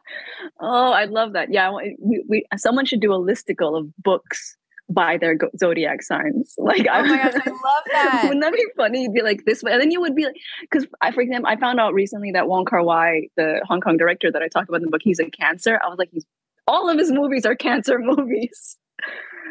oh, 0.60 0.90
I 0.90 1.04
love 1.04 1.34
that. 1.34 1.52
Yeah, 1.52 1.70
we, 1.70 2.24
we, 2.28 2.44
someone 2.56 2.84
should 2.84 2.98
do 2.98 3.12
a 3.12 3.16
listicle 3.16 3.78
of 3.78 3.86
books 3.98 4.56
by 4.90 5.18
their 5.18 5.38
zodiac 5.56 6.02
signs. 6.02 6.56
Like, 6.58 6.84
oh 6.92 7.02
my 7.04 7.16
gosh, 7.16 7.34
I 7.34 7.50
love 7.50 7.84
that. 7.92 8.20
Wouldn't 8.24 8.42
that 8.42 8.54
be 8.54 8.66
funny? 8.76 9.02
You'd 9.02 9.14
be 9.14 9.22
like 9.22 9.44
this 9.44 9.62
way, 9.62 9.70
and 9.70 9.80
then 9.80 9.92
you 9.92 10.00
would 10.00 10.16
be 10.16 10.24
like, 10.24 10.34
because 10.62 10.84
I, 11.00 11.12
for 11.12 11.20
example, 11.20 11.48
I 11.48 11.54
found 11.54 11.78
out 11.78 11.94
recently 11.94 12.32
that 12.32 12.48
Wong 12.48 12.64
Kar 12.64 12.82
Wai, 12.82 13.28
the 13.36 13.60
Hong 13.68 13.80
Kong 13.80 13.96
director 13.96 14.32
that 14.32 14.42
I 14.42 14.48
talked 14.48 14.68
about 14.68 14.78
in 14.78 14.86
the 14.86 14.90
book, 14.90 15.02
he's 15.04 15.20
a 15.20 15.30
Cancer. 15.30 15.80
I 15.80 15.88
was 15.88 15.96
like, 15.96 16.08
he's 16.10 16.26
all 16.66 16.90
of 16.90 16.98
his 16.98 17.12
movies 17.12 17.46
are 17.46 17.54
Cancer 17.54 18.00
movies. 18.00 18.76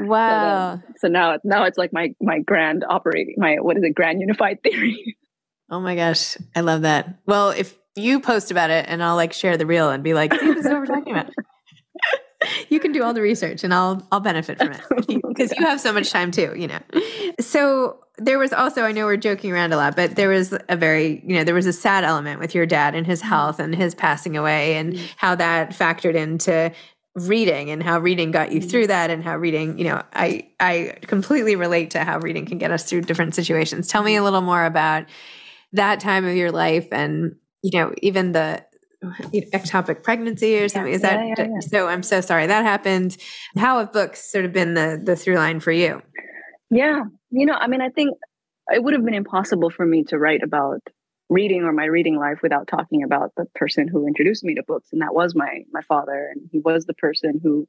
Wow. 0.01 0.75
So, 0.75 0.81
then, 0.81 0.95
so, 0.97 1.07
now 1.07 1.37
now 1.43 1.63
it's 1.65 1.77
like 1.77 1.93
my 1.93 2.13
my 2.21 2.39
grand 2.39 2.85
operating 2.87 3.35
my 3.37 3.57
what 3.59 3.77
is 3.77 3.83
it 3.83 3.95
grand 3.95 4.21
unified 4.21 4.61
theory. 4.63 5.17
Oh 5.67 5.79
my 5.79 5.95
gosh, 5.95 6.37
I 6.55 6.61
love 6.61 6.83
that. 6.83 7.17
Well, 7.25 7.49
if 7.49 7.75
you 7.95 8.19
post 8.19 8.51
about 8.51 8.69
it 8.69 8.85
and 8.87 9.01
I'll 9.01 9.15
like 9.15 9.33
share 9.33 9.57
the 9.57 9.65
reel 9.65 9.89
and 9.89 10.03
be 10.03 10.13
like, 10.13 10.31
see, 10.31 10.53
this 10.53 10.63
is 10.63 10.71
what 10.71 10.79
we're 10.79 10.85
talking 10.85 11.13
about. 11.13 11.31
you 12.69 12.79
can 12.79 12.91
do 12.91 13.03
all 13.03 13.13
the 13.13 13.21
research 13.21 13.63
and 13.63 13.73
I'll 13.73 14.05
I'll 14.11 14.19
benefit 14.19 14.57
from 14.57 14.73
it 14.73 14.81
because 15.27 15.51
you 15.57 15.65
have 15.65 15.81
so 15.81 15.91
much 15.91 16.11
time 16.11 16.31
too, 16.31 16.53
you 16.55 16.67
know. 16.67 16.79
So 17.39 17.99
there 18.17 18.37
was 18.37 18.53
also 18.53 18.83
I 18.83 18.91
know 18.91 19.05
we're 19.05 19.17
joking 19.17 19.51
around 19.51 19.73
a 19.73 19.77
lot, 19.77 19.95
but 19.95 20.15
there 20.15 20.29
was 20.29 20.53
a 20.69 20.77
very 20.77 21.21
you 21.25 21.35
know 21.35 21.43
there 21.43 21.55
was 21.55 21.65
a 21.65 21.73
sad 21.73 22.03
element 22.03 22.39
with 22.39 22.53
your 22.53 22.65
dad 22.65 22.95
and 22.95 23.05
his 23.05 23.19
mm-hmm. 23.19 23.29
health 23.29 23.59
and 23.59 23.73
his 23.73 23.95
passing 23.95 24.37
away 24.37 24.75
and 24.75 24.93
mm-hmm. 24.93 25.05
how 25.17 25.35
that 25.35 25.71
factored 25.71 26.15
into 26.15 26.71
reading 27.15 27.69
and 27.69 27.81
how 27.81 27.97
reading 27.97 28.31
got 28.31 28.51
you 28.51 28.61
through 28.61 28.81
mm-hmm. 28.83 28.89
that 28.89 29.09
and 29.09 29.23
how 29.23 29.37
reading 29.37 29.77
you 29.77 29.85
know 29.85 30.03
i 30.13 30.45
i 30.59 30.97
completely 31.03 31.55
relate 31.55 31.91
to 31.91 32.03
how 32.03 32.19
reading 32.19 32.45
can 32.45 32.57
get 32.57 32.71
us 32.71 32.83
through 32.83 33.01
different 33.01 33.33
situations. 33.33 33.87
Tell 33.87 34.03
me 34.03 34.17
a 34.17 34.23
little 34.23 34.41
more 34.41 34.65
about 34.65 35.05
that 35.71 36.01
time 36.01 36.25
of 36.25 36.35
your 36.35 36.51
life 36.51 36.87
and 36.91 37.35
you 37.61 37.71
know 37.79 37.93
even 38.01 38.33
the 38.33 38.63
ectopic 39.53 40.03
pregnancy 40.03 40.59
or 40.59 40.67
something. 40.67 40.91
Yeah, 40.91 40.95
is 40.95 41.01
that 41.03 41.27
yeah, 41.37 41.47
yeah, 41.47 41.59
so 41.61 41.87
i'm 41.87 42.03
so 42.03 42.19
sorry 42.19 42.47
that 42.47 42.65
happened. 42.65 43.15
How 43.57 43.79
have 43.79 43.93
books 43.93 44.29
sort 44.29 44.43
of 44.43 44.51
been 44.51 44.73
the 44.73 45.01
the 45.01 45.15
through 45.15 45.35
line 45.35 45.61
for 45.61 45.71
you? 45.71 46.01
Yeah. 46.69 47.03
You 47.31 47.45
know 47.45 47.55
i 47.55 47.67
mean 47.67 47.81
i 47.81 47.89
think 47.89 48.17
it 48.71 48.83
would 48.83 48.93
have 48.93 49.05
been 49.05 49.13
impossible 49.13 49.69
for 49.69 49.85
me 49.85 50.03
to 50.05 50.17
write 50.17 50.43
about 50.43 50.81
reading 51.29 51.63
or 51.63 51.71
my 51.71 51.85
reading 51.85 52.17
life 52.17 52.39
without 52.43 52.67
talking 52.67 53.03
about 53.03 53.31
the 53.35 53.45
person 53.55 53.87
who 53.87 54.07
introduced 54.07 54.43
me 54.43 54.55
to 54.55 54.63
books. 54.63 54.89
And 54.91 55.01
that 55.01 55.15
was 55.15 55.35
my 55.35 55.63
my 55.71 55.81
father. 55.81 56.29
And 56.31 56.47
he 56.51 56.59
was 56.59 56.85
the 56.85 56.93
person 56.93 57.39
who 57.41 57.67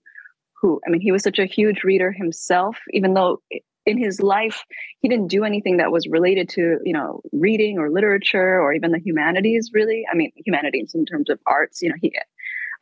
who 0.60 0.80
i 0.86 0.90
mean 0.90 1.00
he 1.00 1.12
was 1.12 1.22
such 1.22 1.38
a 1.38 1.44
huge 1.44 1.84
reader 1.84 2.10
himself 2.10 2.78
even 2.92 3.12
though 3.14 3.42
in 3.84 3.98
his 3.98 4.20
life 4.20 4.64
he 5.00 5.08
didn't 5.08 5.28
do 5.28 5.44
anything 5.44 5.76
that 5.76 5.92
was 5.92 6.08
related 6.08 6.48
to 6.48 6.78
you 6.84 6.92
know 6.92 7.20
reading 7.32 7.78
or 7.78 7.90
literature 7.90 8.60
or 8.60 8.72
even 8.72 8.90
the 8.90 8.98
humanities 8.98 9.70
really. 9.72 10.04
I 10.10 10.16
mean 10.16 10.32
humanities 10.34 10.92
in 10.94 11.04
terms 11.04 11.30
of 11.30 11.38
arts 11.46 11.82
you 11.82 11.88
know 11.88 11.96
he 12.00 12.12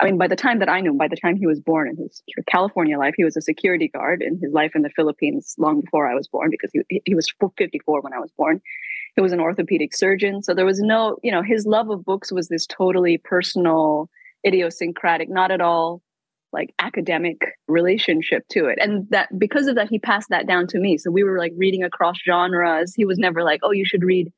I 0.01 0.05
mean, 0.07 0.19
by 0.19 0.27
the 0.27 0.37
time 0.37 0.59
that 0.59 0.69
I 0.69 0.81
knew 0.81 0.91
him, 0.91 0.99
by 0.99 1.09
the 1.09 1.17
time 1.17 1.37
he 1.37 1.47
was 1.47 1.61
born 1.61 1.89
in 1.89 1.97
his 1.97 2.21
California 2.49 2.99
life, 2.99 3.15
he 3.17 3.25
was 3.25 3.37
a 3.37 3.41
security 3.41 3.89
guard 3.89 4.23
in 4.23 4.39
his 4.41 4.53
life 4.53 4.73
in 4.75 4.83
the 4.83 4.91
Philippines 4.91 5.55
long 5.57 5.83
before 5.83 6.11
I 6.11 6.15
was 6.15 6.27
born 6.27 6.51
because 6.51 6.71
he, 6.73 7.01
he 7.05 7.15
was 7.15 7.33
54 7.59 8.01
when 8.01 8.13
I 8.13 8.19
was 8.19 8.33
born. 8.37 8.61
He 9.17 9.23
was 9.23 9.33
an 9.33 9.41
orthopedic 9.41 9.95
surgeon. 9.95 10.43
So 10.43 10.55
there 10.55 10.67
was 10.67 10.81
no, 10.81 11.19
you 11.23 11.31
know, 11.31 11.43
his 11.43 11.67
love 11.67 11.91
of 11.91 12.05
books 12.05 12.33
was 12.33 12.49
this 12.49 12.67
totally 12.67 13.19
personal, 13.19 14.09
idiosyncratic, 14.47 15.29
not 15.29 15.51
at 15.51 15.61
all 15.61 16.03
like 16.55 16.73
academic 16.79 17.39
relationship 17.69 18.45
to 18.49 18.67
it. 18.67 18.79
And 18.81 19.11
that 19.11 19.29
because 19.39 19.67
of 19.67 19.75
that, 19.75 19.89
he 19.89 19.99
passed 19.99 20.29
that 20.31 20.47
down 20.47 20.67
to 20.69 20.79
me. 20.79 20.97
So 20.97 21.11
we 21.11 21.25
were 21.25 21.39
like 21.39 21.53
reading 21.57 21.83
across 21.83 22.17
genres. 22.25 22.95
He 22.95 23.05
was 23.05 23.19
never 23.19 23.43
like, 23.43 23.61
oh, 23.63 23.73
you 23.73 23.85
should 23.85 24.05
read 24.05 24.33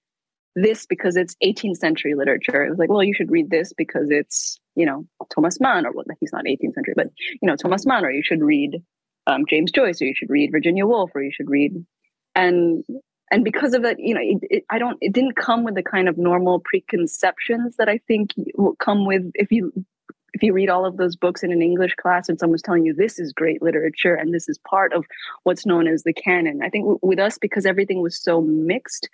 this 0.57 0.87
because 0.87 1.17
it's 1.17 1.37
18th 1.45 1.77
century 1.77 2.15
literature. 2.15 2.65
It 2.65 2.71
was 2.71 2.79
like, 2.79 2.89
well, 2.89 3.03
you 3.03 3.15
should 3.15 3.31
read 3.31 3.51
this 3.51 3.73
because 3.77 4.11
it's, 4.11 4.59
you 4.75 4.87
know, 4.87 5.07
Thomas 5.33 5.61
Mann, 5.61 5.87
or 5.87 5.93
well, 5.93 6.07
he's 6.19 6.33
not 6.33 6.47
18th 6.47 6.75
century, 6.75 6.95
but, 6.97 7.09
you 7.41 7.47
know, 7.47 7.57
Thomas 7.57 7.85
Mann, 7.87 8.05
or 8.05 8.11
you 8.11 8.23
should 8.25 8.43
read 8.43 8.83
um, 9.27 9.45
James 9.49 9.71
Joyce, 9.71 10.01
or 10.01 10.07
you 10.07 10.15
should 10.17 10.31
read 10.31 10.51
Virginia 10.51 10.87
Woolf, 10.87 11.11
or 11.15 11.23
you 11.23 11.33
should 11.33 11.51
read. 11.51 11.73
And 12.35 12.83
and 13.31 13.45
because 13.45 13.75
of 13.75 13.83
that 13.83 13.99
you 13.99 14.15
know 14.15 14.21
it, 14.23 14.39
it, 14.51 14.65
i 14.71 14.79
don't 14.79 14.99
it 15.01 15.13
didn't 15.13 15.37
come 15.37 15.65
with 15.65 15.75
the 15.75 15.83
kind 15.83 16.09
of 16.09 16.19
normal 16.19 16.61
preconceptions 16.61 17.77
that 17.77 17.89
i 17.89 17.99
think 18.07 18.31
will 18.57 18.77
come 18.77 19.07
with 19.07 19.31
if 19.35 19.51
you 19.51 19.73
if 20.33 20.43
you 20.43 20.53
read 20.53 20.69
all 20.69 20.85
of 20.85 20.97
those 20.97 21.17
books 21.17 21.43
in 21.43 21.53
an 21.53 21.63
english 21.63 21.95
class 21.95 22.29
and 22.29 22.39
someone's 22.39 22.63
telling 22.63 22.85
you 22.85 22.95
this 22.95 23.19
is 23.19 23.33
great 23.33 23.63
literature 23.63 24.15
and 24.15 24.35
this 24.35 24.49
is 24.49 24.59
part 24.59 24.93
of 24.93 25.05
what's 25.45 25.67
known 25.67 25.87
as 25.87 26.03
the 26.03 26.13
canon. 26.13 26.61
I 26.63 26.69
think 26.69 26.85
w- 26.85 26.99
with 27.03 27.19
us 27.19 27.39
because 27.39 27.67
everything 27.67 28.03
was 28.03 28.21
so 28.21 28.41
mixed 28.41 29.09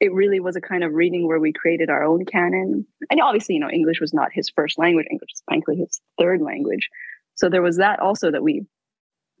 it 0.00 0.12
really 0.12 0.40
was 0.40 0.56
a 0.56 0.60
kind 0.60 0.82
of 0.82 0.94
reading 0.94 1.28
where 1.28 1.38
we 1.38 1.52
created 1.52 1.88
our 1.88 2.02
own 2.02 2.24
canon. 2.24 2.84
And 3.10 3.20
obviously 3.20 3.56
you 3.56 3.60
know 3.60 3.70
english 3.70 4.00
was 4.00 4.14
not 4.14 4.32
his 4.32 4.48
first 4.48 4.78
language 4.78 5.06
english 5.10 5.30
is 5.34 5.42
frankly 5.46 5.76
his 5.76 6.00
third 6.18 6.40
language. 6.40 6.88
So 7.34 7.48
there 7.48 7.62
was 7.62 7.78
that 7.78 8.00
also 8.00 8.30
that 8.30 8.42
we 8.42 8.64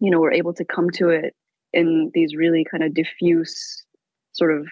you 0.00 0.10
know 0.10 0.18
were 0.18 0.32
able 0.32 0.54
to 0.54 0.64
come 0.64 0.90
to 0.90 1.10
it 1.10 1.34
in 1.72 2.10
these 2.14 2.34
really 2.36 2.64
kind 2.68 2.82
of 2.82 2.94
diffuse 2.94 3.84
sort 4.32 4.56
of 4.56 4.66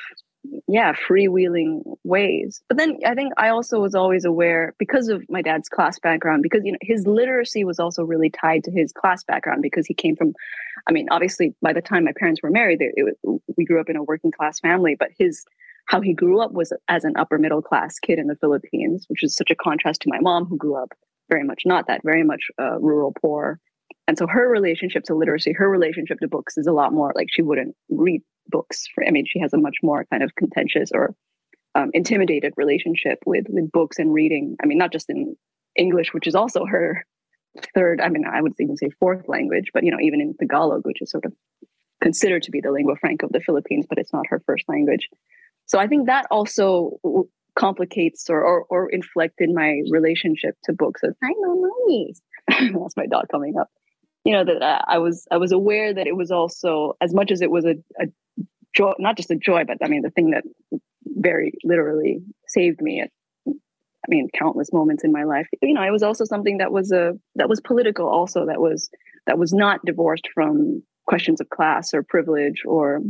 yeah 0.69 0.95
freewheeling 0.95 1.83
ways. 2.05 2.63
But 2.69 2.79
then 2.79 2.99
i 3.07 3.15
think 3.15 3.33
i 3.37 3.49
also 3.49 3.81
was 3.81 3.95
always 3.95 4.25
aware 4.25 4.75
because 4.79 5.09
of 5.09 5.23
my 5.29 5.43
dad's 5.43 5.69
class 5.69 5.99
background 5.99 6.43
because 6.43 6.63
you 6.65 6.73
know 6.73 6.79
his 6.81 7.07
literacy 7.07 7.65
was 7.65 7.79
also 7.79 8.03
really 8.03 8.31
tied 8.31 8.65
to 8.65 8.71
his 8.71 8.93
class 8.93 9.23
background 9.25 9.63
because 9.63 9.87
he 9.87 9.95
came 9.95 10.17
from 10.17 10.33
i 10.89 10.93
mean 10.93 11.07
obviously 11.11 11.55
by 11.61 11.73
the 11.73 11.83
time 11.83 12.05
my 12.05 12.13
parents 12.19 12.41
were 12.43 12.51
married 12.51 12.81
we 13.57 13.65
grew 13.65 13.81
up 13.81 13.91
in 13.91 13.97
a 13.97 14.03
working 14.03 14.31
class 14.31 14.59
family 14.61 14.97
but 14.99 15.11
his 15.19 15.45
how 15.87 16.01
he 16.01 16.15
grew 16.15 16.41
up 16.41 16.53
was 16.53 16.73
as 16.89 17.05
an 17.05 17.15
upper 17.17 17.39
middle 17.39 17.63
class 17.63 17.99
kid 17.99 18.19
in 18.19 18.27
the 18.27 18.37
philippines 18.37 19.05
which 19.09 19.23
is 19.23 19.37
such 19.37 19.51
a 19.51 19.57
contrast 19.57 20.01
to 20.01 20.09
my 20.09 20.21
mom 20.21 20.47
who 20.47 20.57
grew 20.57 20.77
up 20.77 20.93
very 21.29 21.45
much 21.45 21.63
not 21.67 21.87
that 21.87 22.01
very 22.03 22.25
much 22.25 22.45
uh, 22.59 22.79
rural 22.81 23.13
poor 23.21 23.61
and 24.11 24.19
so 24.19 24.27
her 24.27 24.49
relationship 24.49 25.05
to 25.05 25.15
literacy, 25.15 25.53
her 25.53 25.71
relationship 25.71 26.19
to 26.19 26.27
books 26.27 26.59
is 26.59 26.67
a 26.67 26.73
lot 26.73 26.93
more 26.93 27.13
like 27.15 27.29
she 27.31 27.43
wouldn't 27.43 27.77
read 27.91 28.23
books. 28.49 28.89
For, 28.93 29.07
I 29.07 29.13
mean, 29.13 29.25
she 29.25 29.39
has 29.39 29.53
a 29.53 29.57
much 29.57 29.77
more 29.85 30.05
kind 30.11 30.25
of 30.25 30.35
contentious 30.35 30.91
or 30.93 31.15
um, 31.77 31.91
intimidated 31.95 32.53
relationship 32.57 33.21
with 33.25 33.45
with 33.49 33.71
books 33.71 34.01
and 34.01 34.13
reading. 34.13 34.57
I 34.61 34.67
mean, 34.67 34.79
not 34.79 34.91
just 34.91 35.09
in 35.11 35.37
English, 35.77 36.13
which 36.13 36.27
is 36.27 36.35
also 36.35 36.67
her 36.67 37.07
third, 37.73 38.01
I 38.01 38.09
mean, 38.09 38.25
I 38.27 38.43
would 38.43 38.55
even 38.59 38.77
say 38.77 38.91
fourth 38.99 39.29
language, 39.29 39.67
but 39.73 39.85
you 39.85 39.93
know, 39.93 40.01
even 40.03 40.21
in 40.21 40.35
Tagalog, 40.41 40.81
which 40.85 41.01
is 41.01 41.13
sort 41.13 41.25
of 41.25 41.33
considered 42.03 42.43
to 42.43 42.51
be 42.51 42.61
the 42.61 42.73
lingua 42.73 42.97
franca 42.97 43.27
of 43.27 43.33
the 43.33 43.39
Philippines, 43.39 43.87
but 43.89 43.99
it's 43.99 44.13
not 44.13 44.27
her 44.31 44.43
first 44.45 44.65
language. 44.69 45.09
So 45.67 45.79
I 45.79 45.87
think 45.87 46.09
that 46.09 46.27
also 46.33 46.99
complicates 47.57 48.29
or, 48.29 48.43
or, 48.43 48.65
or 48.71 48.91
inflected 48.91 49.51
my 49.55 49.83
relationship 49.89 50.57
to 50.65 50.73
books. 50.73 51.03
Hi, 51.05 51.33
mommy. 51.39 52.15
That's 52.49 52.97
my 52.97 53.07
dog 53.07 53.27
coming 53.31 53.55
up. 53.57 53.69
You 54.25 54.33
know 54.33 54.45
that 54.45 54.85
I 54.87 54.99
was 54.99 55.27
I 55.31 55.39
was 55.39 55.53
aware 55.53 55.95
that 55.95 56.07
it 56.07 56.17
was 56.17 56.31
also 56.31 56.97
as 57.01 57.15
much 57.15 57.31
as 57.31 57.41
it 57.41 57.51
was 57.51 57.65
a, 57.65 57.77
a 57.99 58.07
joy, 58.75 58.93
not 58.99 59.17
just 59.17 59.31
a 59.31 59.37
joy, 59.37 59.65
but 59.65 59.79
I 59.83 59.89
mean 59.89 60.03
the 60.03 60.11
thing 60.11 60.31
that 60.31 60.45
very 61.07 61.55
literally 61.65 62.21
saved 62.47 62.81
me 62.83 63.01
at 63.01 63.11
I 63.49 64.07
mean 64.09 64.29
countless 64.39 64.73
moments 64.73 65.05
in 65.05 65.13
my 65.13 65.25
life. 65.25 65.49
You 65.63 65.75
know, 65.75 65.83
it 65.83 65.91
was 65.91 66.03
also 66.03 66.25
something 66.25 66.59
that 66.59 66.73
was 66.73 66.93
a 66.93 67.19
that 67.37 67.49
was 67.49 67.61
political 67.61 68.09
also 68.09 68.47
that 68.47 68.61
was 68.61 68.91
that 69.27 69.39
was 69.39 69.53
not 69.53 69.85
divorced 69.85 70.29
from 70.35 70.83
questions 71.07 71.41
of 71.41 71.49
class 71.51 71.95
or 71.95 72.03
privilege 72.03 72.63
or 72.67 73.01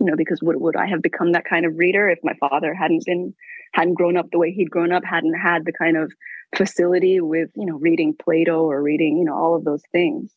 you 0.00 0.06
know 0.06 0.16
because 0.16 0.40
would, 0.42 0.56
would 0.56 0.76
i 0.76 0.86
have 0.86 1.02
become 1.02 1.32
that 1.32 1.44
kind 1.44 1.66
of 1.66 1.76
reader 1.76 2.08
if 2.08 2.18
my 2.22 2.34
father 2.38 2.74
hadn't 2.74 3.04
been 3.04 3.34
hadn't 3.72 3.94
grown 3.94 4.16
up 4.16 4.26
the 4.30 4.38
way 4.38 4.52
he'd 4.52 4.70
grown 4.70 4.92
up 4.92 5.04
hadn't 5.04 5.34
had 5.34 5.64
the 5.64 5.72
kind 5.72 5.96
of 5.96 6.12
facility 6.56 7.20
with 7.20 7.50
you 7.56 7.66
know 7.66 7.76
reading 7.76 8.14
plato 8.20 8.62
or 8.62 8.82
reading 8.82 9.18
you 9.18 9.24
know 9.24 9.34
all 9.34 9.54
of 9.54 9.64
those 9.64 9.82
things 9.92 10.32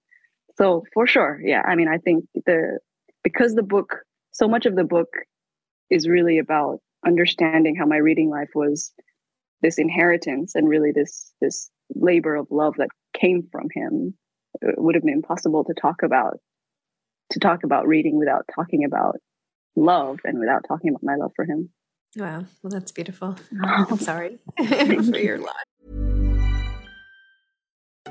so 0.57 0.83
for 0.93 1.05
sure 1.05 1.39
yeah 1.43 1.61
i 1.67 1.75
mean 1.75 1.87
i 1.87 1.97
think 1.97 2.25
the 2.45 2.79
because 3.23 3.55
the 3.55 3.63
book 3.63 3.97
so 4.31 4.47
much 4.47 4.65
of 4.65 4.75
the 4.75 4.83
book 4.83 5.09
is 5.89 6.07
really 6.07 6.37
about 6.37 6.79
understanding 7.05 7.75
how 7.75 7.85
my 7.85 7.97
reading 7.97 8.29
life 8.29 8.49
was 8.55 8.91
this 9.61 9.77
inheritance 9.77 10.55
and 10.55 10.67
really 10.67 10.91
this 10.93 11.31
this 11.41 11.69
labor 11.95 12.35
of 12.35 12.47
love 12.51 12.75
that 12.77 12.89
came 13.13 13.47
from 13.51 13.67
him 13.73 14.13
it 14.61 14.75
would 14.77 14.95
have 14.95 15.03
been 15.03 15.13
impossible 15.13 15.63
to 15.63 15.73
talk 15.79 16.01
about 16.03 16.39
to 17.31 17.39
talk 17.39 17.63
about 17.63 17.87
reading 17.87 18.17
without 18.17 18.45
talking 18.53 18.83
about 18.83 19.17
love 19.75 20.19
and 20.23 20.39
without 20.39 20.63
talking 20.67 20.89
about 20.89 21.03
my 21.03 21.15
love 21.15 21.31
for 21.35 21.45
him. 21.45 21.69
Wow. 22.15 22.45
Well, 22.63 22.71
that's 22.71 22.91
beautiful. 22.91 23.35
I'm 23.61 23.97
sorry 23.99 24.39
for 24.57 25.17
your 25.17 25.37
loss. 25.37 25.53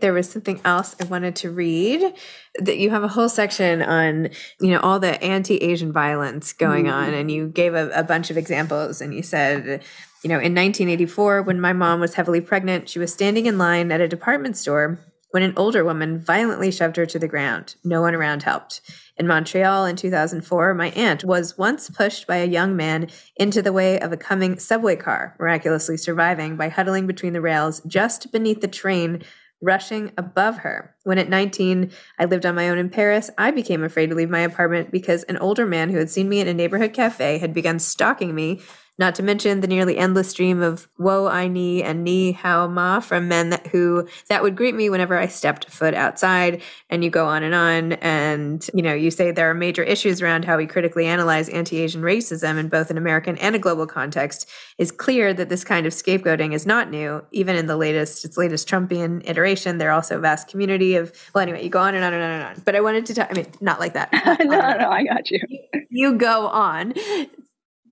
There 0.00 0.12
was 0.12 0.28
something 0.30 0.60
else 0.64 0.96
I 1.00 1.04
wanted 1.04 1.36
to 1.36 1.50
read 1.50 2.14
that 2.58 2.78
you 2.78 2.90
have 2.90 3.02
a 3.02 3.08
whole 3.08 3.28
section 3.28 3.82
on, 3.82 4.30
you 4.60 4.70
know, 4.70 4.80
all 4.80 4.98
the 4.98 5.22
anti-Asian 5.22 5.92
violence 5.92 6.52
going 6.52 6.86
mm. 6.86 6.92
on. 6.92 7.14
And 7.14 7.30
you 7.30 7.48
gave 7.48 7.74
a, 7.74 7.90
a 7.90 8.02
bunch 8.02 8.30
of 8.30 8.36
examples 8.36 9.00
and 9.00 9.14
you 9.14 9.22
said, 9.22 9.82
you 10.22 10.28
know, 10.28 10.36
in 10.36 10.54
1984, 10.54 11.42
when 11.42 11.60
my 11.60 11.72
mom 11.72 12.00
was 12.00 12.14
heavily 12.14 12.40
pregnant, 12.40 12.88
she 12.88 12.98
was 12.98 13.12
standing 13.12 13.46
in 13.46 13.58
line 13.58 13.90
at 13.90 14.00
a 14.00 14.08
department 14.08 14.56
store 14.56 14.98
when 15.30 15.42
an 15.42 15.54
older 15.56 15.84
woman 15.84 16.18
violently 16.18 16.70
shoved 16.70 16.96
her 16.96 17.06
to 17.06 17.18
the 17.18 17.28
ground. 17.28 17.76
No 17.84 18.00
one 18.00 18.14
around 18.14 18.42
helped. 18.42 18.80
In 19.16 19.26
Montreal 19.26 19.84
in 19.84 19.96
2004, 19.96 20.74
my 20.74 20.90
aunt 20.90 21.24
was 21.24 21.56
once 21.56 21.90
pushed 21.90 22.26
by 22.26 22.36
a 22.36 22.46
young 22.46 22.74
man 22.74 23.08
into 23.36 23.62
the 23.62 23.72
way 23.72 24.00
of 24.00 24.12
a 24.12 24.16
coming 24.16 24.58
subway 24.58 24.96
car, 24.96 25.36
miraculously 25.38 25.96
surviving 25.96 26.56
by 26.56 26.68
huddling 26.68 27.06
between 27.06 27.32
the 27.32 27.40
rails 27.40 27.80
just 27.86 28.32
beneath 28.32 28.60
the 28.60 28.68
train 28.68 29.22
rushing 29.60 30.12
above 30.16 30.58
her. 30.58 30.94
When 31.04 31.18
at 31.18 31.28
19, 31.28 31.90
I 32.18 32.24
lived 32.24 32.46
on 32.46 32.54
my 32.54 32.68
own 32.68 32.78
in 32.78 32.90
Paris, 32.90 33.30
I 33.36 33.50
became 33.50 33.82
afraid 33.82 34.10
to 34.10 34.16
leave 34.16 34.30
my 34.30 34.40
apartment 34.40 34.90
because 34.90 35.22
an 35.24 35.36
older 35.38 35.66
man 35.66 35.90
who 35.90 35.98
had 35.98 36.10
seen 36.10 36.28
me 36.28 36.40
at 36.40 36.48
a 36.48 36.54
neighborhood 36.54 36.92
cafe 36.92 37.38
had 37.38 37.52
begun 37.52 37.78
stalking 37.78 38.34
me 38.34 38.60
not 39.00 39.14
to 39.14 39.22
mention 39.22 39.62
the 39.62 39.66
nearly 39.66 39.96
endless 39.96 40.28
stream 40.28 40.60
of 40.60 40.86
woe 40.98 41.26
I 41.26 41.48
knee 41.48 41.82
and 41.82 42.04
knee 42.04 42.32
hao 42.32 42.68
ma 42.68 43.00
from 43.00 43.28
men 43.28 43.48
that 43.48 43.66
who 43.68 44.06
that 44.28 44.42
would 44.42 44.54
greet 44.54 44.74
me 44.74 44.90
whenever 44.90 45.16
I 45.16 45.26
stepped 45.26 45.70
foot 45.70 45.94
outside. 45.94 46.60
And 46.90 47.02
you 47.02 47.08
go 47.08 47.26
on 47.26 47.42
and 47.42 47.54
on. 47.54 47.92
And, 47.94 48.68
you 48.74 48.82
know, 48.82 48.92
you 48.92 49.10
say 49.10 49.30
there 49.30 49.48
are 49.48 49.54
major 49.54 49.82
issues 49.82 50.20
around 50.20 50.44
how 50.44 50.58
we 50.58 50.66
critically 50.66 51.06
analyze 51.06 51.48
anti-Asian 51.48 52.02
racism 52.02 52.58
in 52.58 52.68
both 52.68 52.90
an 52.90 52.98
American 52.98 53.38
and 53.38 53.56
a 53.56 53.58
global 53.58 53.86
context. 53.86 54.46
Is 54.76 54.92
clear 54.92 55.32
that 55.32 55.48
this 55.48 55.64
kind 55.64 55.86
of 55.86 55.94
scapegoating 55.94 56.52
is 56.52 56.66
not 56.66 56.90
new. 56.90 57.24
Even 57.32 57.56
in 57.56 57.66
the 57.66 57.78
latest, 57.78 58.26
its 58.26 58.36
latest 58.36 58.68
Trumpian 58.68 59.26
iteration, 59.26 59.78
there 59.78 59.88
are 59.88 59.94
also 59.94 60.18
a 60.18 60.20
vast 60.20 60.48
community 60.48 60.96
of 60.96 61.10
well, 61.34 61.40
anyway, 61.40 61.64
you 61.64 61.70
go 61.70 61.80
on 61.80 61.94
and 61.94 62.04
on 62.04 62.12
and 62.12 62.22
on 62.22 62.30
and 62.30 62.42
on. 62.42 62.62
But 62.66 62.76
I 62.76 62.82
wanted 62.82 63.06
to 63.06 63.14
talk, 63.14 63.28
I 63.30 63.34
mean, 63.34 63.46
not 63.62 63.80
like 63.80 63.94
that. 63.94 64.10
no, 64.44 64.60
um, 64.60 64.78
no, 64.78 64.90
I 64.90 65.04
got 65.04 65.30
you. 65.30 65.40
You 65.88 66.18
go 66.18 66.48
on 66.48 66.92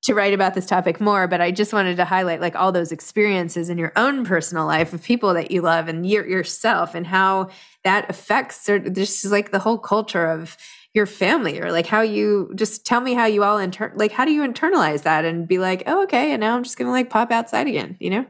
to 0.03 0.15
write 0.15 0.35
about 0.35 0.55
this 0.55 0.67
topic 0.67 1.01
more, 1.01 1.27
but 1.27 1.41
I 1.41 1.51
just 1.51 1.73
wanted 1.73 1.97
to 1.97 2.05
highlight 2.05 2.41
like 2.41 2.57
all 2.57 2.73
those 2.73 2.93
experiences 2.93 3.69
in 3.69 3.79
your 3.79 3.93
own 3.97 4.25
personal 4.25 4.67
life 4.67 4.93
of 4.93 5.03
people 5.03 5.35
that 5.35 5.51
you 5.51 5.63
love 5.63 5.89
and 5.89 6.09
your, 6.09 6.27
yourself 6.27 6.95
and 6.95 7.07
how 7.07 7.49
that 7.85 8.09
affects 8.09 8.69
or 8.69 8.79
just 8.79 9.25
like 9.27 9.51
the 9.51 9.59
whole 9.59 9.79
culture 9.79 10.27
of 10.27 10.57
your 10.95 11.07
family 11.07 11.61
or 11.61 11.71
like 11.71 11.87
how 11.87 12.01
you 12.01 12.51
just 12.55 12.87
tell 12.87 13.01
me 13.01 13.13
how 13.15 13.27
you 13.27 13.45
all 13.45 13.59
inter 13.59 13.93
like 13.95 14.11
how 14.11 14.25
do 14.25 14.33
you 14.33 14.43
internalize 14.43 15.03
that 15.03 15.25
and 15.25 15.47
be 15.47 15.59
like 15.59 15.83
oh 15.87 16.03
okay 16.03 16.33
and 16.33 16.41
now 16.41 16.57
i'm 16.57 16.65
just 16.65 16.79
gonna 16.79 16.91
like 16.91 17.11
pop 17.11 17.31
outside 17.31 17.67
again 17.67 17.97
you 18.01 18.09
know? 18.09 18.27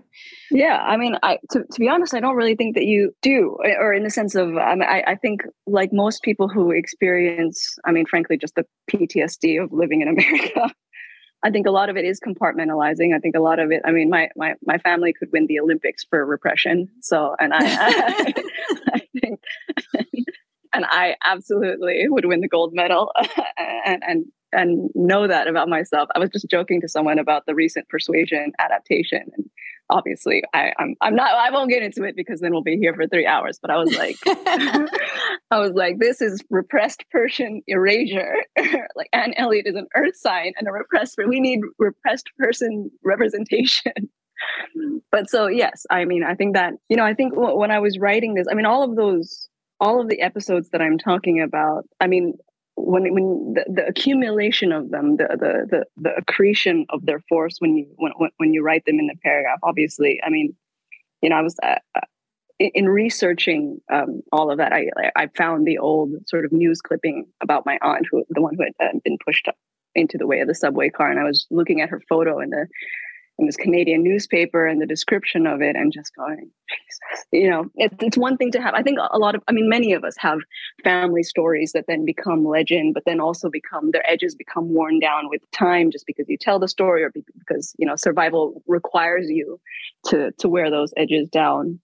Yeah 0.51 0.83
i 0.85 0.97
mean 0.97 1.17
i 1.23 1.39
to, 1.53 1.61
to 1.61 1.81
be 1.81 1.89
honest 1.89 2.15
i 2.15 2.21
don't 2.21 2.35
really 2.35 2.57
think 2.57 2.75
that 2.75 2.85
you 2.85 3.15
do 3.23 3.57
eh, 3.65 3.75
or 3.79 3.95
in 3.95 4.03
the 4.03 4.11
sense 4.11 4.35
of 4.35 4.57
I, 4.57 4.75
mean, 4.75 4.89
I, 4.89 5.03
I 5.07 5.15
think 5.15 5.43
like 5.67 5.93
most 5.93 6.23
people 6.23 6.49
who 6.49 6.73
experience 6.73 7.77
i 7.87 7.93
mean 7.93 8.07
frankly 8.07 8.37
just 8.37 8.57
the 8.57 8.67
ptsd 8.91 9.63
of 9.63 9.73
living 9.73 10.03
in 10.03 10.09
america 10.09 10.75
I 11.45 11.51
think 11.51 11.67
a 11.67 11.71
lot 11.71 11.89
of 11.89 11.97
it 11.97 12.05
is 12.05 12.21
compartmentalizing. 12.21 13.15
I 13.15 13.21
think 13.21 13.37
a 13.37 13.41
lot 13.41 13.61
of 13.61 13.71
it. 13.71 13.83
I 13.85 13.93
mean, 13.93 14.11
my 14.11 14.29
my 14.37 14.55
my 14.67 14.79
family 14.79 15.13
could 15.13 15.29
win 15.33 15.47
the 15.47 15.61
Olympics 15.61 16.05
for 16.09 16.25
repression. 16.27 16.89
So, 17.01 17.37
and 17.39 17.55
I, 17.55 17.59
I, 17.61 18.35
I 18.95 19.01
think, 19.21 19.41
and 20.75 20.85
I 20.89 21.15
absolutely 21.25 22.07
would 22.09 22.25
win 22.25 22.41
the 22.41 22.49
gold 22.49 22.75
medal, 22.75 23.13
and 23.87 24.03
and 24.07 24.25
and 24.53 24.91
know 24.95 25.29
that 25.29 25.47
about 25.47 25.69
myself. 25.69 26.09
I 26.15 26.19
was 26.19 26.31
just 26.31 26.49
joking 26.51 26.81
to 26.81 26.89
someone 26.89 27.19
about 27.21 27.47
the 27.47 27.55
recent 27.55 27.89
Persuasion 27.89 28.53
adaptation, 28.59 29.31
and 29.37 29.49
obviously 29.91 30.43
I, 30.55 30.73
I'm 30.79 30.95
I'm 31.01 31.15
not 31.15 31.35
I 31.35 31.51
won't 31.51 31.71
get 31.71 31.83
into 31.83 32.05
it 32.05 32.17
because 32.17 32.41
then 32.41 32.53
we'll 32.53 32.63
be 32.63 32.77
here 32.77 32.95
for 32.95 33.07
three 33.07 33.27
hours. 33.27 33.59
But 33.61 33.71
I 33.71 33.77
was 33.77 33.97
like, 33.97 34.17
I 34.27 35.59
was 35.59 35.73
like, 35.73 35.99
this 35.99 36.21
is 36.21 36.43
repressed 36.51 37.05
Persian 37.11 37.63
erasure. 37.67 38.35
like 38.97 39.09
Anne 39.13 39.35
Elliot 39.37 39.67
is 39.67 39.77
an 39.77 39.87
Earth 39.97 40.17
sign 40.17 40.53
and 40.59 40.69
a 40.69 40.73
repressed. 40.73 41.17
We 41.27 41.41
need 41.41 41.61
repressed 41.79 42.31
person 42.39 42.91
representation. 43.05 43.93
but 45.11 45.29
so 45.29 45.47
yes, 45.47 45.85
I 45.91 46.05
mean, 46.05 46.25
I 46.25 46.35
think 46.35 46.55
that 46.55 46.75
you 46.89 46.97
know, 46.97 47.05
I 47.05 47.15
think 47.15 47.35
w- 47.35 47.57
when 47.57 47.71
I 47.71 47.81
was 47.81 47.99
writing 47.99 48.35
this, 48.35 48.47
I 48.51 48.55
mean, 48.55 48.67
all 48.67 48.83
of 48.83 48.97
those, 48.97 49.49
all 49.81 50.01
of 50.01 50.09
the 50.09 50.21
episodes 50.21 50.71
that 50.71 50.83
I'm 50.83 50.99
talking 50.99 51.41
about, 51.41 51.85
I 52.01 52.07
mean, 52.07 52.35
when 52.81 53.13
when 53.13 53.55
the, 53.55 53.65
the 53.69 53.87
accumulation 53.87 54.73
of 54.73 54.91
them, 54.91 55.17
the, 55.17 55.29
the 55.29 55.67
the 55.71 55.85
the 55.97 56.17
accretion 56.17 56.87
of 56.91 57.05
their 57.05 57.21
force 57.29 57.57
when 57.59 57.77
you 57.77 57.87
when 57.97 58.13
when 58.37 58.53
you 58.53 58.63
write 58.63 58.85
them 58.87 58.99
in 58.99 59.07
the 59.07 59.17
paragraph, 59.23 59.59
obviously, 59.63 60.21
I 60.25 60.31
mean, 60.31 60.55
you 61.23 61.31
know, 61.31 61.37
I 61.37 61.43
was. 61.43 61.57
Uh, 61.63 61.77
uh 61.95 62.01
in 62.61 62.89
researching 62.89 63.81
um, 63.93 64.21
all 64.33 64.51
of 64.51 64.59
that, 64.59 64.73
I 64.73 64.89
I 65.15 65.29
found 65.37 65.65
the 65.65 65.79
old 65.79 66.11
sort 66.27 66.45
of 66.45 66.51
news 66.51 66.81
clipping 66.81 67.27
about 67.41 67.65
my 67.65 67.79
aunt, 67.83 68.07
who 68.11 68.25
the 68.31 68.43
one 68.43 68.57
who 68.57 68.65
had 68.65 68.73
uh, 68.85 68.99
been 69.05 69.17
pushed 69.25 69.47
into 69.95 70.19
the 70.19 70.27
way 70.27 70.41
of 70.41 70.49
the 70.49 70.57
subway 70.57 70.91
car, 70.91 71.09
and 71.09 71.21
I 71.21 71.25
was 71.25 71.47
looking 71.53 71.81
at 71.81 71.89
her 71.89 72.03
photo 72.09 72.41
in 72.41 72.51
the 72.51 72.67
in 73.39 73.47
this 73.47 73.57
Canadian 73.57 74.03
newspaper 74.03 74.67
and 74.67 74.81
the 74.81 74.87
description 74.87 75.47
of 75.47 75.63
it 75.63 75.77
and 75.77 75.93
just 75.93 76.15
going, 76.17 76.51
Jesus, 76.69 77.27
you 77.31 77.49
know, 77.49 77.67
it, 77.77 77.93
it's 78.01 78.19
one 78.19 78.37
thing 78.37 78.51
to 78.51 78.61
have. 78.61 78.75
I 78.75 78.83
think 78.83 78.99
a 78.99 79.19
lot 79.19 79.35
of, 79.35 79.43
I 79.47 79.53
mean, 79.53 79.69
many 79.69 79.93
of 79.93 80.03
us 80.03 80.17
have 80.19 80.39
family 80.83 81.23
stories 81.23 81.73
that 81.73 81.85
then 81.87 82.05
become 82.05 82.45
legend, 82.45 82.95
but 82.95 83.05
then 83.07 83.21
also 83.21 83.49
become, 83.49 83.93
their 83.93 84.09
edges 84.11 84.35
become 84.35 84.75
worn 84.75 84.99
down 84.99 85.29
with 85.29 85.41
time 85.53 85.91
just 85.91 86.07
because 86.07 86.29
you 86.29 86.37
tell 86.37 86.59
the 86.59 86.69
story 86.69 87.05
or 87.05 87.13
because, 87.39 87.75
you 87.79 87.87
know, 87.87 87.95
survival 87.97 88.63
requires 88.67 89.27
you 89.29 89.61
to, 90.07 90.33
to 90.39 90.49
wear 90.49 90.71
those 90.71 90.93
edges 90.97 91.29
down. 91.29 91.79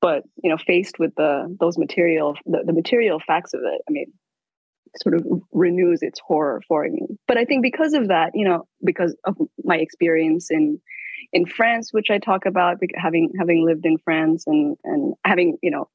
But, 0.00 0.22
you 0.44 0.50
know, 0.50 0.58
faced 0.58 0.98
with 0.98 1.14
the, 1.16 1.56
those 1.58 1.78
material, 1.78 2.36
the, 2.44 2.62
the 2.64 2.72
material 2.72 3.20
facts 3.26 3.54
of 3.54 3.60
it, 3.64 3.80
I 3.88 3.90
mean, 3.90 4.12
sort 5.02 5.14
of 5.14 5.24
renews 5.52 6.02
its 6.02 6.20
horror 6.20 6.62
for 6.68 6.84
me. 6.84 7.06
But 7.28 7.38
I 7.38 7.44
think 7.44 7.62
because 7.62 7.94
of 7.94 8.08
that, 8.08 8.32
you 8.34 8.46
know, 8.46 8.66
because 8.84 9.16
of 9.24 9.36
my 9.64 9.76
experience 9.76 10.50
in 10.50 10.80
in 11.32 11.46
France, 11.46 11.92
which 11.92 12.10
I 12.10 12.18
talk 12.18 12.46
about, 12.46 12.78
having 12.96 13.30
having 13.38 13.64
lived 13.64 13.84
in 13.86 13.98
France 13.98 14.44
and 14.46 14.76
and 14.84 15.14
having 15.24 15.58
you 15.62 15.70
know 15.70 15.88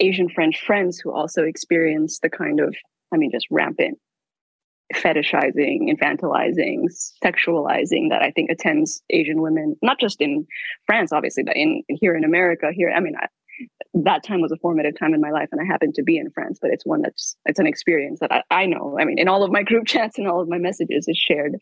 Asian 0.00 0.28
French 0.28 0.60
friends 0.60 0.98
who 0.98 1.12
also 1.12 1.44
experience 1.44 2.18
the 2.20 2.30
kind 2.30 2.60
of, 2.60 2.74
I 3.12 3.16
mean, 3.16 3.30
just 3.32 3.46
rampant 3.50 3.98
fetishizing, 4.94 5.90
infantilizing, 5.90 6.84
sexualizing 7.24 8.10
that 8.10 8.22
I 8.22 8.30
think 8.30 8.50
attends 8.50 9.02
Asian 9.10 9.40
women, 9.40 9.76
not 9.82 9.98
just 9.98 10.20
in 10.20 10.46
France, 10.86 11.12
obviously, 11.12 11.42
but 11.42 11.56
in 11.56 11.82
here 11.88 12.14
in 12.14 12.24
America. 12.24 12.70
Here, 12.72 12.92
I 12.94 13.00
mean, 13.00 13.14
I, 13.16 13.26
that 13.94 14.22
time 14.22 14.40
was 14.40 14.52
a 14.52 14.56
formative 14.58 14.98
time 14.98 15.14
in 15.14 15.20
my 15.20 15.30
life 15.30 15.48
and 15.52 15.60
i 15.60 15.64
happened 15.64 15.94
to 15.94 16.02
be 16.02 16.18
in 16.18 16.30
france 16.30 16.58
but 16.60 16.70
it's 16.70 16.84
one 16.84 17.02
that's 17.02 17.36
it's 17.46 17.58
an 17.58 17.66
experience 17.66 18.20
that 18.20 18.32
i, 18.32 18.42
I 18.50 18.66
know. 18.66 18.96
I 19.00 19.04
mean 19.04 19.18
in 19.18 19.28
all 19.28 19.42
of 19.42 19.50
my 19.50 19.62
group 19.62 19.86
chats 19.86 20.18
and 20.18 20.28
all 20.28 20.40
of 20.40 20.48
my 20.48 20.58
messages 20.58 21.06
is 21.08 21.18
shared 21.18 21.56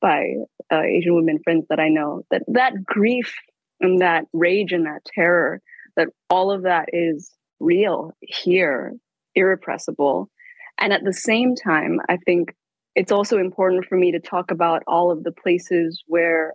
by 0.00 0.34
uh, 0.72 0.82
asian 0.82 1.14
women 1.14 1.38
friends 1.42 1.66
that 1.70 1.80
i 1.80 1.88
know 1.88 2.22
that 2.30 2.42
that 2.48 2.84
grief 2.84 3.34
and 3.80 4.00
that 4.00 4.24
rage 4.32 4.72
and 4.72 4.86
that 4.86 5.04
terror 5.04 5.60
that 5.96 6.08
all 6.30 6.50
of 6.50 6.62
that 6.62 6.88
is 6.92 7.32
real 7.60 8.12
here 8.20 8.94
irrepressible. 9.34 10.30
And 10.78 10.92
at 10.92 11.04
the 11.04 11.12
same 11.12 11.54
time 11.54 12.00
i 12.08 12.16
think 12.24 12.54
it's 12.94 13.12
also 13.12 13.38
important 13.38 13.84
for 13.84 13.96
me 13.96 14.10
to 14.10 14.18
talk 14.18 14.50
about 14.50 14.82
all 14.88 15.12
of 15.12 15.22
the 15.22 15.30
places 15.30 16.02
where 16.08 16.54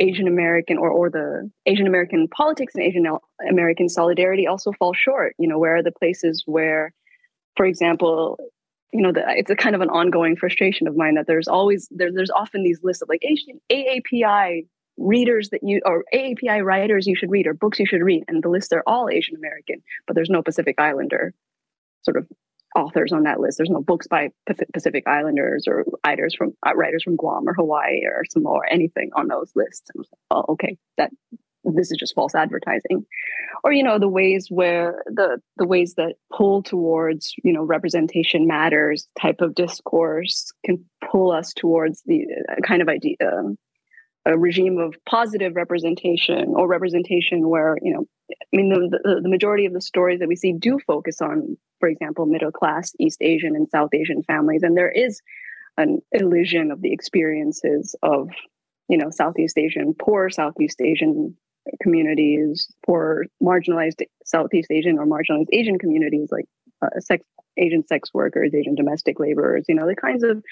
Asian 0.00 0.26
American 0.26 0.78
or, 0.78 0.88
or 0.88 1.10
the 1.10 1.50
Asian 1.66 1.86
American 1.86 2.26
politics 2.28 2.74
and 2.74 2.82
Asian 2.82 3.06
American 3.48 3.88
solidarity 3.88 4.46
also 4.46 4.72
fall 4.72 4.94
short. 4.94 5.34
You 5.38 5.48
know, 5.48 5.58
where 5.58 5.76
are 5.76 5.82
the 5.82 5.92
places 5.92 6.42
where, 6.46 6.92
for 7.56 7.66
example, 7.66 8.38
you 8.92 9.02
know, 9.02 9.12
the, 9.12 9.22
it's 9.28 9.50
a 9.50 9.56
kind 9.56 9.74
of 9.74 9.82
an 9.82 9.90
ongoing 9.90 10.36
frustration 10.36 10.88
of 10.88 10.96
mine 10.96 11.14
that 11.14 11.26
there's 11.26 11.46
always 11.46 11.86
there, 11.90 12.10
there's 12.12 12.30
often 12.30 12.64
these 12.64 12.80
lists 12.82 13.02
of 13.02 13.08
like 13.08 13.24
Asian 13.24 13.60
AAPI 13.70 14.66
readers 14.96 15.50
that 15.50 15.60
you 15.62 15.80
or 15.84 16.04
AAPI 16.12 16.64
writers 16.64 17.06
you 17.06 17.14
should 17.14 17.30
read 17.30 17.46
or 17.46 17.54
books 17.54 17.78
you 17.78 17.86
should 17.86 18.02
read, 18.02 18.24
and 18.26 18.42
the 18.42 18.48
lists 18.48 18.72
are 18.72 18.82
all 18.86 19.08
Asian 19.08 19.36
American, 19.36 19.82
but 20.06 20.14
there's 20.14 20.30
no 20.30 20.42
Pacific 20.42 20.76
Islander 20.78 21.34
sort 22.02 22.16
of 22.16 22.26
authors 22.76 23.12
on 23.12 23.24
that 23.24 23.40
list. 23.40 23.58
There's 23.58 23.70
no 23.70 23.82
books 23.82 24.06
by 24.06 24.30
Pacific 24.72 25.04
Islanders 25.06 25.64
or 25.66 25.84
writers 26.06 26.34
from 26.36 26.52
uh, 26.66 26.74
writers 26.74 27.02
from 27.02 27.16
Guam 27.16 27.48
or 27.48 27.54
Hawaii 27.54 28.00
or 28.04 28.24
Samoa 28.30 28.58
or 28.58 28.72
anything 28.72 29.10
on 29.14 29.28
those 29.28 29.52
lists. 29.54 29.90
Like, 29.94 30.06
oh, 30.30 30.44
okay, 30.50 30.76
that 30.96 31.10
this 31.64 31.90
is 31.90 31.98
just 31.98 32.14
false 32.14 32.34
advertising. 32.34 33.04
Or 33.64 33.72
you 33.72 33.82
know 33.82 33.98
the 33.98 34.08
ways 34.08 34.46
where 34.48 35.02
the 35.06 35.38
the 35.56 35.66
ways 35.66 35.94
that 35.96 36.14
pull 36.32 36.62
towards 36.62 37.34
you 37.44 37.52
know 37.52 37.62
representation 37.62 38.46
matters 38.46 39.06
type 39.20 39.40
of 39.40 39.54
discourse 39.54 40.52
can 40.64 40.84
pull 41.10 41.30
us 41.30 41.52
towards 41.52 42.02
the 42.06 42.24
uh, 42.50 42.54
kind 42.66 42.82
of 42.82 42.88
idea. 42.88 43.16
A 44.26 44.36
regime 44.36 44.78
of 44.78 44.94
positive 45.08 45.56
representation 45.56 46.52
or 46.54 46.68
representation 46.68 47.48
where 47.48 47.76
you 47.80 47.92
know 47.94 48.06
i 48.30 48.56
mean 48.56 48.68
the, 48.68 48.98
the, 49.02 49.20
the 49.22 49.28
majority 49.28 49.64
of 49.64 49.72
the 49.72 49.80
stories 49.80 50.20
that 50.20 50.28
we 50.28 50.36
see 50.36 50.52
do 50.52 50.78
focus 50.86 51.22
on 51.22 51.56
for 51.78 51.88
example 51.88 52.26
middle 52.26 52.52
class 52.52 52.92
east 53.00 53.22
asian 53.22 53.56
and 53.56 53.68
south 53.70 53.90
asian 53.94 54.22
families. 54.22 54.62
And 54.62 54.76
there 54.76 54.90
is 54.90 55.20
an 55.78 56.00
illusion 56.12 56.70
of 56.70 56.82
the 56.82 56.92
experiences 56.92 57.96
of 58.02 58.28
you 58.88 58.98
know 58.98 59.10
southeast 59.10 59.56
asian 59.56 59.94
poor 59.94 60.28
southeast 60.28 60.80
asian 60.80 61.36
communities 61.82 62.68
poor 62.84 63.24
marginalized 63.42 64.02
southeast 64.24 64.70
asian 64.70 64.98
or 64.98 65.06
marginalized 65.06 65.48
asian 65.52 65.78
communities 65.78 66.28
like 66.30 66.46
uh, 66.82 66.88
sex 66.98 67.24
asian 67.56 67.86
sex 67.86 68.10
workers 68.12 68.52
asian 68.54 68.74
domestic 68.74 69.18
laborers 69.18 69.64
you 69.68 69.74
know 69.74 69.86
the 69.86 69.96
kinds 69.96 70.22
of 70.22 70.42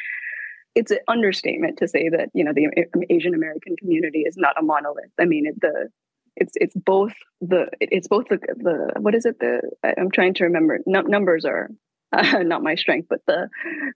it's 0.78 0.92
an 0.92 0.98
understatement 1.08 1.76
to 1.78 1.88
say 1.88 2.08
that 2.08 2.28
you 2.34 2.44
know 2.44 2.52
the 2.54 2.68
Asian 3.10 3.34
American 3.34 3.74
community 3.76 4.20
is 4.20 4.36
not 4.36 4.54
a 4.58 4.62
monolith. 4.62 5.10
I 5.18 5.24
mean, 5.24 5.46
it, 5.46 5.60
the 5.60 5.88
it's 6.36 6.52
it's 6.54 6.76
both 6.76 7.14
the 7.40 7.66
it's 7.80 8.06
both 8.06 8.28
the 8.28 8.38
the 8.56 9.00
what 9.00 9.14
is 9.14 9.26
it 9.26 9.40
the 9.40 9.60
I'm 9.84 10.10
trying 10.10 10.34
to 10.34 10.44
remember 10.44 10.78
numbers 10.86 11.44
are 11.44 11.68
uh, 12.12 12.38
not 12.44 12.62
my 12.62 12.76
strength, 12.76 13.08
but 13.10 13.20
the 13.26 13.48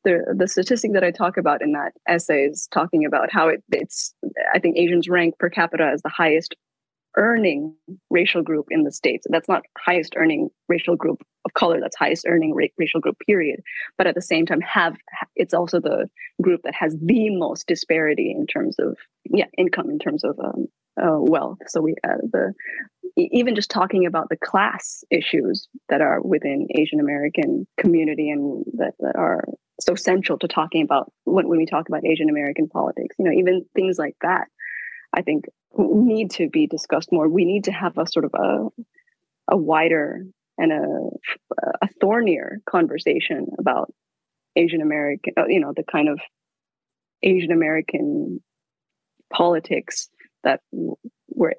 the 0.05 0.35
the 0.37 0.49
statistic 0.49 0.92
that 0.95 1.05
I 1.05 1.12
talk 1.12 1.37
about 1.37 1.62
in 1.62 1.73
that 1.73 1.92
essay 2.09 2.42
is 2.47 2.68
talking 2.73 3.05
about 3.05 3.33
how 3.33 3.49
it 3.49 3.62
it's 3.71 4.12
I 4.53 4.59
think 4.59 4.77
Asians 4.77 5.09
rank 5.09 5.38
per 5.38 5.51
capita 5.51 5.85
as 5.85 6.03
the 6.03 6.09
highest 6.09 6.57
earning 7.16 7.75
racial 8.11 8.42
group 8.42 8.66
in 8.70 8.85
the 8.85 8.92
states. 8.92 9.27
That's 9.29 9.48
not 9.48 9.62
highest 9.79 10.14
earning 10.16 10.51
racial 10.68 10.96
group 10.96 11.22
of 11.44 11.55
color. 11.55 11.81
That's 11.81 11.96
highest 11.96 12.27
earning 12.27 12.55
ra- 12.55 12.66
racial 12.79 13.01
group 13.01 13.16
period. 13.27 13.61
But 13.98 14.07
at 14.07 14.14
the 14.14 14.22
same 14.22 14.46
time, 14.46 14.61
have 14.61 14.96
it's 15.37 15.55
also 15.55 15.81
the 15.81 16.09
group 16.40 16.62
that 16.64 16.75
has 16.75 16.96
the 17.01 17.31
most 17.31 17.66
disparity 17.66 18.35
in 18.37 18.46
terms 18.46 18.77
of 18.79 18.96
yeah 19.25 19.46
income, 19.59 19.90
in 19.90 19.98
terms 19.98 20.25
of 20.25 20.38
um, 20.38 20.66
uh, 21.01 21.18
wealth. 21.18 21.59
So 21.68 21.81
we 21.81 21.94
uh, 22.05 22.18
the 22.33 22.55
even 23.16 23.55
just 23.55 23.70
talking 23.70 24.07
about 24.07 24.29
the 24.29 24.37
class 24.37 25.05
issues 25.11 25.68
that 25.88 26.01
are 26.01 26.20
within 26.22 26.66
Asian 26.75 27.01
American 27.01 27.66
community 27.79 28.31
and 28.31 28.64
that, 28.75 28.94
that 29.01 29.16
are 29.16 29.44
so 29.81 29.94
central 29.94 30.38
to 30.38 30.48
talking 30.48 30.83
about 30.83 31.12
when, 31.25 31.48
when 31.48 31.59
we 31.59 31.66
talk 31.66 31.88
about 31.88 32.07
Asian 32.07 32.31
American 32.31 32.68
politics. 32.68 33.16
You 33.18 33.27
know, 33.27 33.33
even 33.33 33.64
things 33.75 33.98
like 33.98 34.16
that. 34.22 34.48
I 35.14 35.22
think 35.22 35.44
need 35.79 36.31
to 36.33 36.48
be 36.48 36.66
discussed 36.66 37.12
more. 37.12 37.29
We 37.29 37.44
need 37.44 37.64
to 37.64 37.72
have 37.72 37.98
a 37.98 38.07
sort 38.07 38.25
of 38.25 38.35
a 38.35 38.68
a 39.48 39.57
wider 39.57 40.25
and 40.59 40.72
a 40.72 41.09
a 41.83 41.88
thornier 42.01 42.61
conversation 42.66 43.48
about 43.59 43.92
Asian 44.57 44.83
American, 44.83 45.33
uh, 45.37 45.46
you 45.46 45.61
know, 45.61 45.72
the 45.75 45.85
kind 45.85 46.09
of 46.09 46.20
Asian 47.22 47.53
American 47.53 48.42
politics 49.33 50.09
that 50.44 50.61
we're 51.29 51.55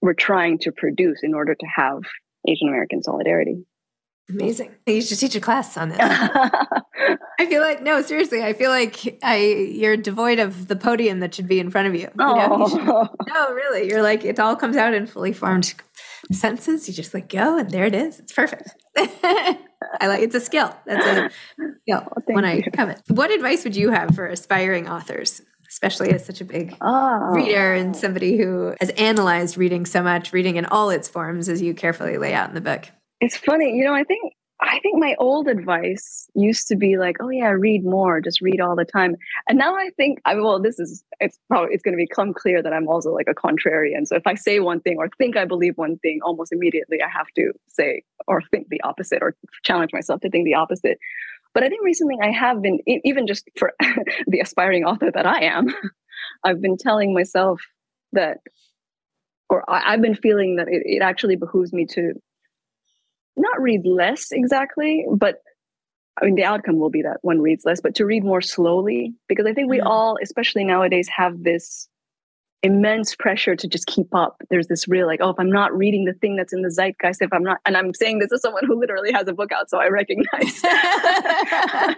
we're 0.00 0.14
trying 0.14 0.58
to 0.58 0.72
produce 0.72 1.20
in 1.22 1.34
order 1.34 1.54
to 1.54 1.66
have 1.66 2.00
Asian 2.46 2.68
American 2.68 3.02
solidarity. 3.02 3.64
Amazing. 4.30 4.74
You 4.86 5.00
should 5.00 5.18
teach 5.18 5.34
a 5.36 5.40
class 5.40 5.76
on 5.78 5.88
this. 5.88 5.98
I 6.00 7.46
feel 7.46 7.62
like 7.62 7.82
no, 7.82 8.02
seriously. 8.02 8.42
I 8.42 8.52
feel 8.52 8.70
like 8.70 9.18
I 9.22 9.36
you're 9.36 9.96
devoid 9.96 10.38
of 10.38 10.68
the 10.68 10.76
podium 10.76 11.20
that 11.20 11.34
should 11.34 11.48
be 11.48 11.58
in 11.60 11.70
front 11.70 11.88
of 11.88 11.94
you. 11.94 12.00
you, 12.00 12.10
know, 12.16 12.58
you 12.58 12.68
should, 12.68 12.88
oh. 12.88 13.08
no, 13.28 13.52
really. 13.52 13.88
You're 13.88 14.02
like 14.02 14.24
it 14.24 14.38
all 14.38 14.54
comes 14.54 14.76
out 14.76 14.92
in 14.92 15.06
fully 15.06 15.32
formed 15.32 15.72
sentences. 16.30 16.88
You 16.88 16.94
just 16.94 17.14
like 17.14 17.30
go 17.30 17.58
and 17.58 17.70
there 17.70 17.86
it 17.86 17.94
is. 17.94 18.18
It's 18.18 18.32
perfect. 18.32 18.74
I 18.96 19.56
like 20.02 20.20
it's 20.20 20.34
a 20.34 20.40
skill. 20.40 20.76
That's 20.84 21.06
a 21.06 21.30
skill. 21.82 22.06
Oh, 22.14 22.22
when 22.26 22.44
I 22.44 22.60
come 22.60 22.90
it. 22.90 23.00
What 23.08 23.30
advice 23.30 23.64
would 23.64 23.76
you 23.76 23.90
have 23.90 24.14
for 24.14 24.26
aspiring 24.26 24.88
authors? 24.88 25.40
Especially 25.70 26.10
as 26.10 26.24
such 26.24 26.40
a 26.40 26.46
big 26.46 26.76
oh. 26.80 27.28
reader 27.30 27.74
and 27.74 27.94
somebody 27.94 28.38
who 28.38 28.74
has 28.80 28.88
analyzed 28.90 29.58
reading 29.58 29.84
so 29.84 30.02
much, 30.02 30.32
reading 30.32 30.56
in 30.56 30.64
all 30.64 30.88
its 30.88 31.08
forms 31.08 31.48
as 31.48 31.60
you 31.60 31.74
carefully 31.74 32.16
lay 32.16 32.32
out 32.32 32.48
in 32.48 32.54
the 32.54 32.60
book. 32.62 32.88
It's 33.20 33.36
funny, 33.36 33.76
you 33.76 33.84
know, 33.84 33.94
I 33.94 34.04
think 34.04 34.32
I 34.60 34.80
think 34.80 34.98
my 34.98 35.14
old 35.20 35.46
advice 35.46 36.28
used 36.34 36.66
to 36.66 36.76
be 36.76 36.98
like, 36.98 37.16
oh 37.20 37.28
yeah, 37.28 37.50
read 37.50 37.84
more, 37.84 38.20
just 38.20 38.40
read 38.40 38.60
all 38.60 38.74
the 38.74 38.84
time. 38.84 39.14
And 39.48 39.56
now 39.56 39.76
I 39.76 39.90
think 39.96 40.20
I 40.24 40.34
well, 40.34 40.60
this 40.60 40.80
is 40.80 41.04
it's 41.20 41.38
probably 41.48 41.74
it's 41.74 41.82
going 41.82 41.96
to 41.96 42.02
become 42.02 42.34
clear 42.34 42.60
that 42.62 42.72
I'm 42.72 42.88
also 42.88 43.12
like 43.12 43.28
a 43.28 43.34
contrarian. 43.34 44.06
So 44.06 44.16
if 44.16 44.26
I 44.26 44.34
say 44.34 44.58
one 44.58 44.80
thing 44.80 44.96
or 44.98 45.08
think 45.16 45.36
I 45.36 45.44
believe 45.44 45.76
one 45.76 45.98
thing, 45.98 46.18
almost 46.24 46.52
immediately 46.52 47.00
I 47.02 47.08
have 47.08 47.28
to 47.36 47.52
say 47.68 48.02
or 48.26 48.42
think 48.50 48.68
the 48.68 48.80
opposite 48.82 49.22
or 49.22 49.36
challenge 49.62 49.92
myself 49.92 50.20
to 50.22 50.30
think 50.30 50.44
the 50.44 50.54
opposite. 50.54 50.98
But 51.54 51.62
I 51.62 51.68
think 51.68 51.84
recently 51.84 52.16
I 52.20 52.30
have 52.32 52.60
been 52.60 52.80
even 52.86 53.28
just 53.28 53.48
for 53.56 53.72
the 54.26 54.40
aspiring 54.40 54.84
author 54.84 55.10
that 55.12 55.26
I 55.26 55.44
am, 55.44 55.68
I've 56.44 56.60
been 56.60 56.76
telling 56.76 57.14
myself 57.14 57.60
that 58.12 58.38
or 59.50 59.64
I, 59.70 59.92
have 59.92 60.02
been 60.02 60.14
feeling 60.14 60.56
that 60.56 60.68
it, 60.68 60.82
it 60.84 61.02
actually 61.02 61.36
behooves 61.36 61.72
me 61.72 61.86
to 61.86 62.12
not 63.38 63.60
read 63.60 63.86
less 63.86 64.28
exactly, 64.32 65.06
but 65.10 65.42
I 66.20 66.24
mean, 66.24 66.34
the 66.34 66.44
outcome 66.44 66.78
will 66.78 66.90
be 66.90 67.02
that 67.02 67.18
one 67.22 67.40
reads 67.40 67.64
less, 67.64 67.80
but 67.80 67.94
to 67.96 68.04
read 68.04 68.24
more 68.24 68.40
slowly, 68.40 69.14
because 69.28 69.46
I 69.46 69.52
think 69.52 69.70
we 69.70 69.78
mm-hmm. 69.78 69.86
all, 69.86 70.18
especially 70.22 70.64
nowadays, 70.64 71.08
have 71.08 71.42
this 71.42 71.88
immense 72.62 73.14
pressure 73.14 73.54
to 73.54 73.68
just 73.68 73.86
keep 73.86 74.12
up. 74.14 74.42
There's 74.50 74.66
this 74.66 74.88
real 74.88 75.06
like, 75.06 75.20
oh, 75.22 75.30
if 75.30 75.36
I'm 75.38 75.50
not 75.50 75.76
reading 75.76 76.04
the 76.04 76.12
thing 76.14 76.36
that's 76.36 76.52
in 76.52 76.62
the 76.62 76.70
zeitgeist, 76.70 77.22
if 77.22 77.32
I'm 77.32 77.44
not, 77.44 77.58
and 77.64 77.76
I'm 77.76 77.94
saying 77.94 78.18
this 78.18 78.32
as 78.32 78.42
someone 78.42 78.64
who 78.66 78.78
literally 78.78 79.12
has 79.12 79.28
a 79.28 79.32
book 79.32 79.52
out, 79.52 79.70
so 79.70 79.78
I 79.78 79.88
recognize, 79.88 80.26
I 80.64 81.96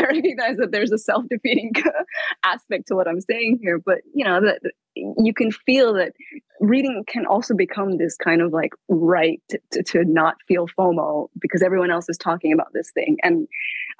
recognize 0.00 0.56
that 0.56 0.70
there's 0.72 0.92
a 0.92 0.98
self 0.98 1.24
defeating 1.28 1.72
aspect 2.44 2.88
to 2.88 2.96
what 2.96 3.06
I'm 3.06 3.20
saying 3.20 3.60
here. 3.62 3.78
But 3.78 3.98
you 4.12 4.24
know 4.24 4.40
that 4.40 4.60
you 4.94 5.32
can 5.32 5.50
feel 5.52 5.94
that 5.94 6.12
reading 6.60 7.04
can 7.06 7.24
also 7.24 7.54
become 7.54 7.96
this 7.96 8.16
kind 8.16 8.42
of 8.42 8.52
like 8.52 8.72
right 8.88 9.40
to, 9.48 9.58
to, 9.72 9.82
to 9.82 10.04
not 10.04 10.36
feel 10.46 10.66
FOMO 10.78 11.28
because 11.40 11.62
everyone 11.62 11.90
else 11.90 12.08
is 12.08 12.18
talking 12.18 12.52
about 12.52 12.72
this 12.72 12.90
thing. 12.92 13.16
And 13.22 13.48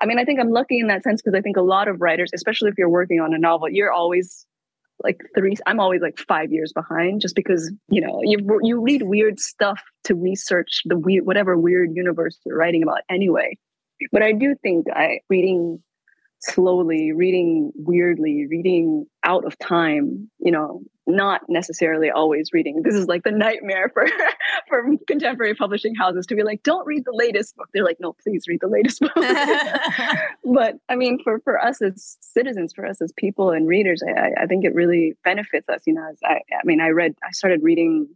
I 0.00 0.06
mean, 0.06 0.18
I 0.18 0.24
think 0.24 0.38
I'm 0.38 0.50
lucky 0.50 0.78
in 0.78 0.88
that 0.88 1.02
sense 1.02 1.22
because 1.22 1.36
I 1.36 1.40
think 1.40 1.56
a 1.56 1.62
lot 1.62 1.88
of 1.88 2.00
writers, 2.00 2.30
especially 2.34 2.68
if 2.68 2.74
you're 2.76 2.88
working 2.88 3.20
on 3.20 3.34
a 3.34 3.38
novel, 3.38 3.68
you're 3.68 3.92
always 3.92 4.46
like 5.02 5.20
three 5.36 5.56
i'm 5.66 5.80
always 5.80 6.00
like 6.00 6.18
five 6.18 6.52
years 6.52 6.72
behind 6.72 7.20
just 7.20 7.34
because 7.34 7.72
you 7.88 8.00
know 8.00 8.20
you 8.22 8.38
you 8.62 8.80
read 8.80 9.02
weird 9.02 9.38
stuff 9.40 9.80
to 10.04 10.14
research 10.14 10.82
the 10.84 10.98
weird 10.98 11.26
whatever 11.26 11.58
weird 11.58 11.90
universe 11.94 12.38
you're 12.44 12.56
writing 12.56 12.82
about 12.82 13.00
anyway. 13.08 13.56
But 14.10 14.22
i 14.22 14.32
do 14.32 14.54
think 14.62 14.86
i 14.94 15.20
reading 15.28 15.82
slowly 16.40 17.12
reading 17.12 17.70
weirdly 17.76 18.46
reading 18.50 19.06
out 19.22 19.44
of 19.44 19.56
time 19.58 20.28
you 20.40 20.50
know 20.50 20.82
not 21.06 21.40
necessarily 21.48 22.10
always 22.10 22.50
reading 22.52 22.82
this 22.82 22.94
is 22.94 23.06
like 23.06 23.24
the 23.24 23.30
nightmare 23.30 23.90
for 23.92 24.06
for 24.68 24.84
contemporary 25.06 25.54
publishing 25.54 25.94
houses 25.94 26.26
to 26.26 26.34
be 26.34 26.42
like 26.42 26.62
don't 26.62 26.86
read 26.86 27.04
the 27.04 27.12
latest 27.12 27.56
book 27.56 27.68
they're 27.74 27.84
like 27.84 27.98
no 27.98 28.14
please 28.22 28.44
read 28.46 28.60
the 28.60 28.68
latest 28.68 29.00
book 29.00 29.12
but 30.44 30.74
i 30.88 30.94
mean 30.94 31.18
for 31.22 31.40
for 31.40 31.60
us 31.60 31.82
as 31.82 32.16
citizens 32.20 32.72
for 32.72 32.86
us 32.86 33.02
as 33.02 33.12
people 33.16 33.50
and 33.50 33.66
readers 33.66 34.02
i 34.06 34.42
i 34.42 34.46
think 34.46 34.64
it 34.64 34.74
really 34.74 35.14
benefits 35.24 35.68
us 35.68 35.82
you 35.86 35.94
know 35.94 36.08
as 36.08 36.18
i 36.24 36.34
i 36.34 36.60
mean 36.64 36.80
i 36.80 36.88
read 36.88 37.14
i 37.24 37.30
started 37.32 37.62
reading 37.62 38.08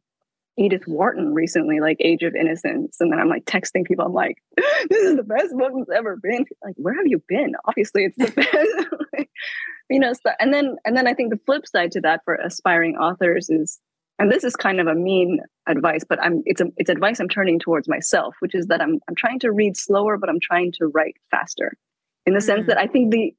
Edith 0.59 0.87
Wharton 0.87 1.35
recently, 1.35 1.81
like 1.81 1.99
Age 2.01 2.22
of 2.22 2.35
Innocence. 2.35 2.96
And 3.01 3.12
then 3.12 3.18
I'm 3.18 3.29
like 3.29 3.44
texting 3.44 3.85
people, 3.85 4.07
I'm 4.07 4.14
like, 4.14 4.38
this 4.57 5.05
is 5.05 5.16
the 5.16 5.22
best 5.22 5.55
book 5.55 5.72
that's 5.77 5.96
ever 5.96 6.16
been. 6.16 6.46
Like, 6.64 6.75
where 6.77 6.94
have 6.94 7.07
you 7.07 7.22
been? 7.29 7.53
Obviously 7.66 8.05
it's 8.05 8.16
the 8.16 8.31
best. 8.31 9.03
like, 9.12 9.29
you 9.90 10.01
know, 10.01 10.12
so, 10.12 10.33
and 10.40 10.53
then 10.53 10.77
and 10.85 10.96
then 10.96 11.07
I 11.07 11.14
think 11.14 11.31
the 11.31 11.40
flip 11.46 11.66
side 11.66 11.92
to 11.92 12.01
that 12.03 12.22
for 12.25 12.35
aspiring 12.35 12.96
authors 12.96 13.49
is, 13.51 13.79
and 14.18 14.31
this 14.31 14.44
is 14.44 14.57
kind 14.57 14.81
of 14.81 14.87
a 14.87 14.94
mean 14.94 15.40
advice, 15.68 16.05
but 16.09 16.22
I'm 16.22 16.42
it's 16.46 16.61
a 16.61 16.66
it's 16.77 16.90
advice 16.90 17.20
I'm 17.20 17.29
turning 17.29 17.59
towards 17.59 17.88
myself, 17.88 18.35
which 18.40 18.55
is 18.55 18.66
that 18.66 18.81
I'm 18.81 18.99
I'm 19.09 19.14
trying 19.14 19.38
to 19.40 19.53
read 19.53 19.77
slower, 19.77 20.16
but 20.18 20.29
I'm 20.29 20.40
trying 20.40 20.72
to 20.79 20.87
write 20.87 21.16
faster. 21.31 21.75
In 22.25 22.35
the 22.35 22.40
mm. 22.40 22.46
sense 22.46 22.66
that 22.66 22.79
I 22.79 22.87
think 22.87 23.12
the 23.12 23.35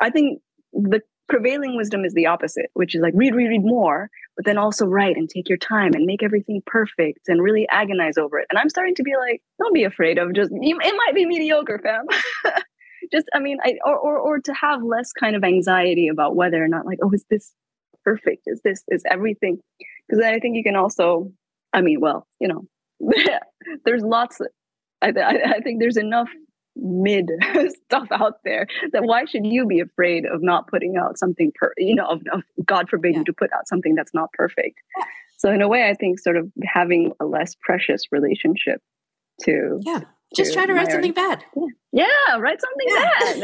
I 0.00 0.10
think 0.10 0.40
the 0.72 1.00
prevailing 1.28 1.76
wisdom 1.76 2.04
is 2.04 2.14
the 2.14 2.26
opposite, 2.26 2.70
which 2.74 2.94
is 2.94 3.00
like 3.00 3.12
read, 3.16 3.34
read, 3.34 3.48
read 3.48 3.64
more, 3.64 4.10
but 4.36 4.44
then 4.44 4.58
also 4.58 4.86
write 4.86 5.16
and 5.16 5.28
take 5.28 5.48
your 5.48 5.58
time 5.58 5.92
and 5.94 6.04
make 6.04 6.22
everything 6.22 6.62
perfect 6.66 7.28
and 7.28 7.42
really 7.42 7.66
agonize 7.68 8.16
over 8.16 8.38
it. 8.38 8.46
And 8.50 8.58
I'm 8.58 8.68
starting 8.68 8.94
to 8.96 9.02
be 9.02 9.14
like, 9.16 9.42
don't 9.58 9.74
be 9.74 9.84
afraid 9.84 10.18
of 10.18 10.34
just 10.34 10.52
it 10.52 10.96
might 10.96 11.14
be 11.14 11.26
mediocre, 11.26 11.80
fam. 11.82 12.04
just 13.12 13.26
I 13.34 13.40
mean, 13.40 13.58
I 13.62 13.74
or, 13.84 13.96
or 13.96 14.18
or 14.18 14.40
to 14.40 14.52
have 14.54 14.82
less 14.82 15.12
kind 15.12 15.36
of 15.36 15.44
anxiety 15.44 16.08
about 16.08 16.36
whether 16.36 16.62
or 16.62 16.68
not 16.68 16.86
like, 16.86 16.98
oh, 17.02 17.10
is 17.12 17.24
this 17.30 17.52
perfect? 18.04 18.42
Is 18.46 18.60
this 18.64 18.82
is 18.88 19.02
everything? 19.10 19.58
Because 20.08 20.24
I 20.24 20.38
think 20.38 20.56
you 20.56 20.62
can 20.62 20.76
also, 20.76 21.32
I 21.72 21.80
mean, 21.80 22.00
well, 22.00 22.26
you 22.40 22.48
know, 22.48 22.66
there's 23.84 24.02
lots. 24.02 24.40
I, 25.02 25.08
I, 25.08 25.56
I 25.56 25.60
think 25.60 25.80
there's 25.80 25.96
enough 25.96 26.28
mid 26.76 27.30
stuff 27.84 28.08
out 28.10 28.34
there 28.44 28.66
that 28.92 29.02
why 29.02 29.24
should 29.24 29.46
you 29.46 29.66
be 29.66 29.80
afraid 29.80 30.26
of 30.26 30.42
not 30.42 30.68
putting 30.68 30.96
out 30.96 31.18
something 31.18 31.50
per 31.54 31.72
you 31.78 31.94
know 31.94 32.04
of, 32.04 32.20
of 32.32 32.42
god 32.66 32.88
forbid 32.88 33.12
yeah. 33.12 33.20
you 33.20 33.24
to 33.24 33.32
put 33.32 33.50
out 33.52 33.66
something 33.66 33.94
that's 33.94 34.12
not 34.12 34.30
perfect 34.34 34.78
so 35.38 35.50
in 35.50 35.62
a 35.62 35.68
way 35.68 35.88
i 35.88 35.94
think 35.94 36.20
sort 36.20 36.36
of 36.36 36.50
having 36.64 37.12
a 37.18 37.24
less 37.24 37.54
precious 37.62 38.02
relationship 38.12 38.82
to 39.40 39.80
yeah 39.86 40.00
just 40.34 40.52
try 40.52 40.66
to 40.66 40.74
write 40.74 40.90
something 40.90 41.12
bad 41.12 41.44
yeah, 41.92 42.04
yeah 42.04 42.36
write 42.38 42.60
something 42.60 42.88
yeah. 42.88 43.10
bad 43.20 43.36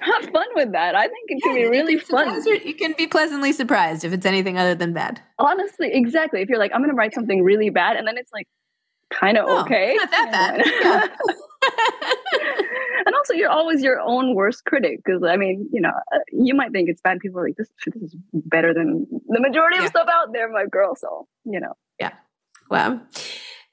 have 0.00 0.24
fun 0.30 0.46
with 0.54 0.70
that 0.72 0.94
i 0.94 1.08
think 1.08 1.28
it 1.28 1.42
can 1.42 1.54
be 1.54 1.64
really 1.64 1.98
fun 1.98 2.40
you 2.64 2.74
can 2.74 2.94
be 2.96 3.06
pleasantly 3.06 3.52
surprised 3.52 4.04
if 4.04 4.12
it's 4.12 4.26
anything 4.26 4.58
other 4.58 4.74
than 4.74 4.92
bad 4.92 5.20
honestly 5.38 5.90
exactly 5.92 6.40
if 6.40 6.48
you're 6.48 6.58
like 6.58 6.72
i'm 6.74 6.80
going 6.80 6.90
to 6.90 6.96
write 6.96 7.14
something 7.14 7.42
really 7.42 7.70
bad 7.70 7.96
and 7.96 8.06
then 8.06 8.16
it's 8.16 8.32
like 8.32 8.46
kind 9.14 9.38
of 9.38 9.46
oh, 9.48 9.62
okay. 9.62 9.94
Not 9.96 10.10
that 10.10 10.30
bad. 10.30 10.60
and 13.06 13.14
also, 13.14 13.34
you're 13.34 13.50
always 13.50 13.82
your 13.82 14.00
own 14.00 14.34
worst 14.34 14.64
critic 14.64 15.00
because 15.04 15.22
I 15.22 15.36
mean, 15.36 15.68
you 15.72 15.80
know, 15.80 15.90
uh, 15.90 16.18
you 16.32 16.54
might 16.54 16.72
think 16.72 16.88
it's 16.88 17.00
bad. 17.00 17.20
People 17.20 17.40
are 17.40 17.46
like, 17.46 17.56
this, 17.56 17.68
this 17.86 18.02
is 18.02 18.16
better 18.32 18.74
than 18.74 19.06
the 19.28 19.40
majority 19.40 19.76
yeah. 19.76 19.84
of 19.84 19.88
stuff 19.88 20.08
out 20.10 20.32
there, 20.32 20.50
my 20.50 20.64
girl. 20.70 20.96
So, 20.96 21.26
you 21.44 21.60
know. 21.60 21.74
Yeah. 21.98 22.12
Wow. 22.70 23.00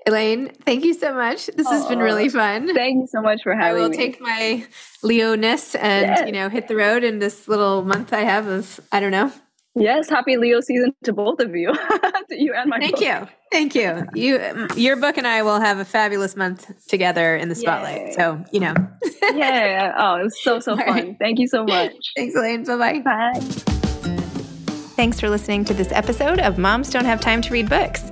Elaine, 0.08 0.52
thank 0.66 0.84
you 0.84 0.94
so 0.94 1.14
much. 1.14 1.46
This 1.48 1.70
has 1.70 1.86
been 1.86 2.00
really 2.00 2.28
fun. 2.28 2.74
Thank 2.74 3.02
you 3.02 3.08
so 3.08 3.22
much 3.22 3.44
for 3.44 3.54
having 3.54 3.76
me. 3.76 3.80
I 3.80 3.84
will 3.84 3.90
me. 3.90 3.98
take 3.98 4.20
my 4.20 4.66
Leo-ness 5.04 5.76
and, 5.76 6.08
yes. 6.08 6.26
you 6.26 6.32
know, 6.32 6.50
hit 6.50 6.68
the 6.68 6.76
road 6.76 7.04
in 7.04 7.20
this 7.20 7.48
little 7.48 7.84
month 7.84 8.12
I 8.12 8.22
have 8.22 8.48
of, 8.48 8.80
I 8.92 9.00
don't 9.00 9.12
know, 9.12 9.32
Yes, 9.74 10.10
happy 10.10 10.36
Leo 10.36 10.60
season 10.60 10.94
to 11.04 11.14
both 11.14 11.40
of 11.40 11.56
you, 11.56 11.74
to 12.30 12.36
you 12.36 12.54
and 12.54 12.70
my. 12.70 12.80
Thank 12.80 12.96
book. 12.96 13.02
you, 13.02 13.28
thank 13.52 13.74
you. 13.74 14.06
You, 14.14 14.68
your 14.76 14.98
book 14.98 15.18
and 15.18 15.26
I 15.26 15.44
will 15.44 15.62
have 15.62 15.80
a 15.80 15.86
fabulous 15.86 16.36
month 16.36 16.88
together 16.88 17.38
in 17.38 17.48
the 17.48 17.56
spotlight. 17.56 18.08
Yay. 18.08 18.12
So 18.12 18.44
you 18.52 18.60
know. 18.60 18.74
yeah. 19.34 19.94
Oh, 19.98 20.16
it 20.16 20.24
was 20.24 20.44
so 20.44 20.60
so 20.60 20.76
fun. 20.76 20.88
Right. 20.88 21.16
Thank 21.20 21.40
you 21.40 21.48
so 21.48 21.64
much. 21.64 21.94
Thanks, 22.18 22.36
Elaine. 22.36 22.66
Bye-bye. 22.66 23.00
Bye. 23.00 23.40
Thanks 24.98 25.22
for 25.22 25.30
listening 25.30 25.64
to 25.66 25.74
this 25.74 25.92
episode 25.94 26.40
of 26.40 26.58
Moms 26.58 26.90
Don't 26.90 27.06
Have 27.06 27.22
Time 27.22 27.42
to 27.42 27.54
Read 27.54 27.70
Books. 27.70 28.12